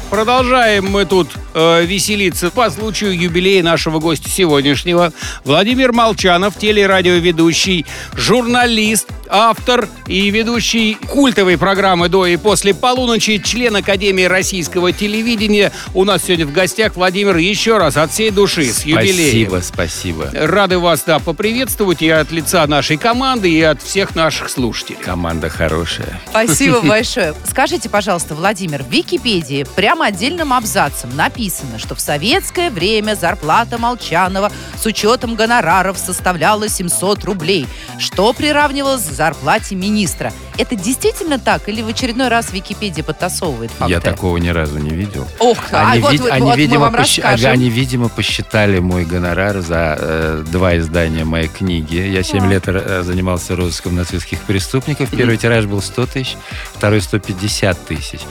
Продолжаем 0.09 0.89
мы 0.89 1.05
тут 1.05 1.29
э, 1.57 1.85
веселиться 1.85 2.51
по 2.51 2.69
случаю 2.69 3.19
юбилея 3.19 3.63
нашего 3.63 3.99
гостя 3.99 4.29
сегодняшнего. 4.29 5.11
Владимир 5.43 5.91
Молчанов, 5.91 6.57
телерадиоведущий, 6.57 7.85
журналист, 8.13 9.07
автор 9.27 9.89
и 10.07 10.29
ведущий 10.29 10.95
культовой 11.09 11.57
программы 11.57 12.09
«До 12.09 12.25
и 12.25 12.37
после 12.37 12.73
полуночи», 12.73 13.39
член 13.43 13.75
Академии 13.75 14.23
российского 14.23 14.91
телевидения. 14.93 15.71
У 15.93 16.03
нас 16.05 16.23
сегодня 16.25 16.45
в 16.45 16.53
гостях 16.53 16.95
Владимир 16.95 17.35
еще 17.37 17.77
раз 17.77 17.97
от 17.97 18.11
всей 18.11 18.29
души 18.31 18.71
с 18.71 18.85
юбилеем. 18.85 19.49
Спасибо, 19.49 19.61
спасибо. 19.63 20.29
Рады 20.33 20.77
вас, 20.77 21.03
да, 21.05 21.19
поприветствовать 21.19 22.01
и 22.01 22.09
от 22.09 22.31
лица 22.31 22.65
нашей 22.67 22.97
команды, 22.97 23.51
и 23.51 23.61
от 23.61 23.81
всех 23.81 24.15
наших 24.15 24.49
слушателей. 24.49 24.99
Команда 25.03 25.49
хорошая. 25.49 26.21
Спасибо 26.29 26.81
большое. 26.81 27.33
Скажите, 27.49 27.89
пожалуйста, 27.89 28.35
Владимир, 28.35 28.83
в 28.83 28.91
Википедии 28.91 29.65
прямо 29.75 30.05
отдельным 30.05 30.53
абзацем 30.53 31.15
написано, 31.15 31.46
что 31.77 31.95
в 31.95 31.99
советское 31.99 32.69
время 32.69 33.15
зарплата 33.15 33.77
Молчанова 33.77 34.51
с 34.75 34.85
учетом 34.85 35.35
гонораров 35.35 35.97
составляла 35.97 36.69
700 36.69 37.23
рублей, 37.25 37.67
что 37.99 38.33
приравнивалось 38.33 39.03
к 39.03 39.11
зарплате 39.11 39.75
министра. 39.75 40.33
Это 40.57 40.75
действительно 40.75 41.37
так? 41.37 41.69
Или 41.69 41.81
в 41.83 41.87
очередной 41.87 42.29
раз 42.29 42.51
Википедия 42.51 43.03
подтасовывает 43.03 43.69
факты? 43.71 43.93
Я 43.93 43.99
такого 43.99 44.37
ни 44.37 44.49
разу 44.49 44.79
не 44.79 44.89
видел. 44.89 45.27
Ох, 45.39 45.57
а 45.71 45.91
Они, 45.91 46.01
вот, 46.01 46.11
вид- 46.13 46.21
вот- 46.21 46.31
они, 46.31 46.41
вот 46.41 46.51
мы 46.51 46.57
видимо, 46.57 46.79
вам 46.81 46.95
посч- 46.95 47.21
расскажем. 47.21 47.51
они, 47.51 47.69
видимо, 47.69 48.09
посчитали 48.09 48.79
мой 48.79 49.05
гонорар 49.05 49.59
за 49.61 49.95
э, 49.99 50.43
два 50.51 50.75
издания 50.77 51.25
моей 51.25 51.47
книги. 51.47 51.97
Я 51.97 52.23
7 52.23 52.49
лет 52.49 52.63
э, 52.67 53.03
занимался 53.03 53.55
розыском 53.55 53.95
нацистских 53.95 54.41
преступников. 54.41 55.09
Первый 55.11 55.37
тираж 55.37 55.65
был 55.65 55.81
100 55.81 56.05
тысяч, 56.07 56.35
второй 56.73 57.01
150 57.01 57.85
тысяч. 57.85 58.21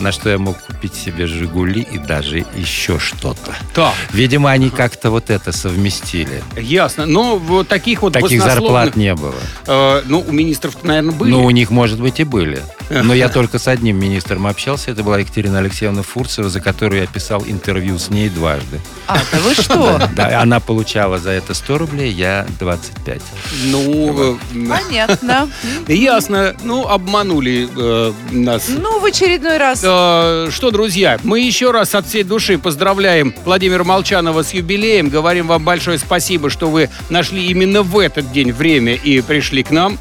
На 0.00 0.10
что 0.10 0.28
я 0.28 0.38
мог 0.38 0.58
купить 0.58 0.94
себе 0.94 1.26
«Жигули» 1.28 1.82
и 1.82 1.98
даже 1.98 2.44
еще 2.66 2.98
что-то. 2.98 3.54
Так, 3.74 3.94
Видимо, 4.12 4.50
они 4.50 4.70
как-то 4.70 5.10
вот 5.10 5.30
это 5.30 5.52
совместили. 5.52 6.42
ясно. 6.56 7.06
Но 7.06 7.38
вот 7.38 7.68
таких 7.68 8.02
вот 8.02 8.12
Таких 8.12 8.42
зарплат 8.42 8.96
не 8.96 9.14
было. 9.14 9.34
Э, 9.66 10.02
ну, 10.06 10.24
у 10.26 10.32
министров, 10.32 10.82
наверное, 10.82 11.12
были. 11.14 11.30
Ну, 11.30 11.44
у 11.44 11.50
них, 11.50 11.70
может 11.70 12.00
быть, 12.00 12.20
и 12.20 12.24
были. 12.24 12.62
Но 12.90 13.14
я 13.14 13.28
только 13.28 13.58
с 13.58 13.68
одним 13.68 13.98
министром 13.98 14.46
общался. 14.46 14.90
Это 14.90 15.02
была 15.02 15.18
Екатерина 15.18 15.58
Алексеевна 15.58 16.02
Фурцева, 16.02 16.48
за 16.48 16.60
которую 16.60 17.00
я 17.00 17.06
писал 17.06 17.44
интервью 17.46 17.98
с 17.98 18.10
ней 18.10 18.28
дважды. 18.28 18.80
А, 19.06 19.18
да 19.32 19.38
вы 19.40 19.54
что? 19.54 20.00
Да, 20.14 20.40
она 20.40 20.60
получала 20.60 21.18
за 21.18 21.30
это 21.30 21.54
100 21.54 21.78
рублей, 21.78 22.12
я 22.12 22.46
25. 22.60 23.20
Ну, 23.64 24.36
э, 24.54 24.68
Понятно. 24.68 25.48
ясно. 25.88 26.54
Ну, 26.62 26.86
обманули 26.88 27.68
э, 27.76 28.12
нас. 28.30 28.64
Ну, 28.68 29.00
в 29.00 29.04
очередной 29.04 29.58
раз. 29.58 29.80
Э, 29.82 30.48
Что, 30.50 30.70
друзья, 30.70 31.18
мы 31.22 31.40
еще 31.40 31.70
раз 31.70 31.94
от 31.94 32.06
всей 32.06 32.22
души 32.22 32.55
поздравляем 32.58 33.34
Владимира 33.44 33.84
Молчанова 33.84 34.42
с 34.42 34.52
юбилеем. 34.52 35.08
Говорим 35.08 35.46
вам 35.46 35.64
большое 35.64 35.98
спасибо, 35.98 36.50
что 36.50 36.68
вы 36.68 36.90
нашли 37.10 37.46
именно 37.46 37.82
в 37.82 37.98
этот 37.98 38.32
день 38.32 38.52
время 38.52 38.94
и 38.94 39.20
пришли 39.20 39.62
к 39.62 39.70
нам. 39.70 39.98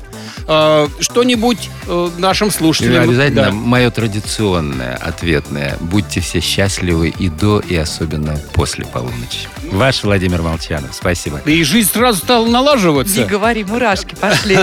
Э, 0.47 0.88
Что-нибудь 0.99 1.69
э, 1.88 2.10
нашим 2.17 2.49
И 2.49 2.51
слушателям... 2.51 3.03
обязательно 3.03 3.43
Да. 3.45 3.51
мое 3.51 3.89
традиционное 3.89 4.95
ответное. 4.95 5.77
Будьте 5.79 6.19
все 6.21 6.39
счастливы 6.39 7.10
и 7.10 7.29
до, 7.29 7.60
и 7.60 7.75
особенно 7.75 8.39
после 8.53 8.86
полуночи. 8.86 9.47
Ваш 9.71 10.03
Владимир 10.03 10.41
Молчанов. 10.41 10.93
Спасибо. 10.93 11.41
И 11.45 11.63
жизнь 11.63 11.89
сразу 11.91 12.19
стала 12.19 12.45
налаживаться. 12.47 13.17
Не 13.19 13.25
говори, 13.25 13.63
мурашки 13.63 14.15
пошли. 14.15 14.60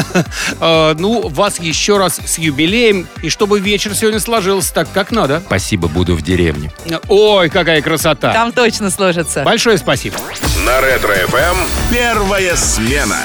Э, 0.61 0.95
Ну, 1.03 1.29
вас 1.29 1.59
еще 1.59 1.99
раз 1.99 2.21
с 2.25 2.39
юбилеем. 2.39 3.09
И 3.23 3.29
чтобы 3.29 3.59
вечер 3.61 3.95
сегодня 3.95 4.21
сложился 4.21 4.73
так, 4.75 4.89
как 4.93 5.11
надо. 5.11 5.43
Спасибо, 5.45 5.89
буду 5.89 6.15
в 6.15 6.23
деревне. 6.23 6.71
Ой, 7.09 7.49
какая 7.51 7.83
красота. 7.83 8.33
Там 8.33 8.53
точно 8.53 8.91
сложится. 8.91 9.43
Большое 9.43 9.79
спасибо. 9.79 10.17
На 10.65 10.81
Ретро-ФМ 10.81 11.57
первая 11.91 12.55
смена. 12.57 13.19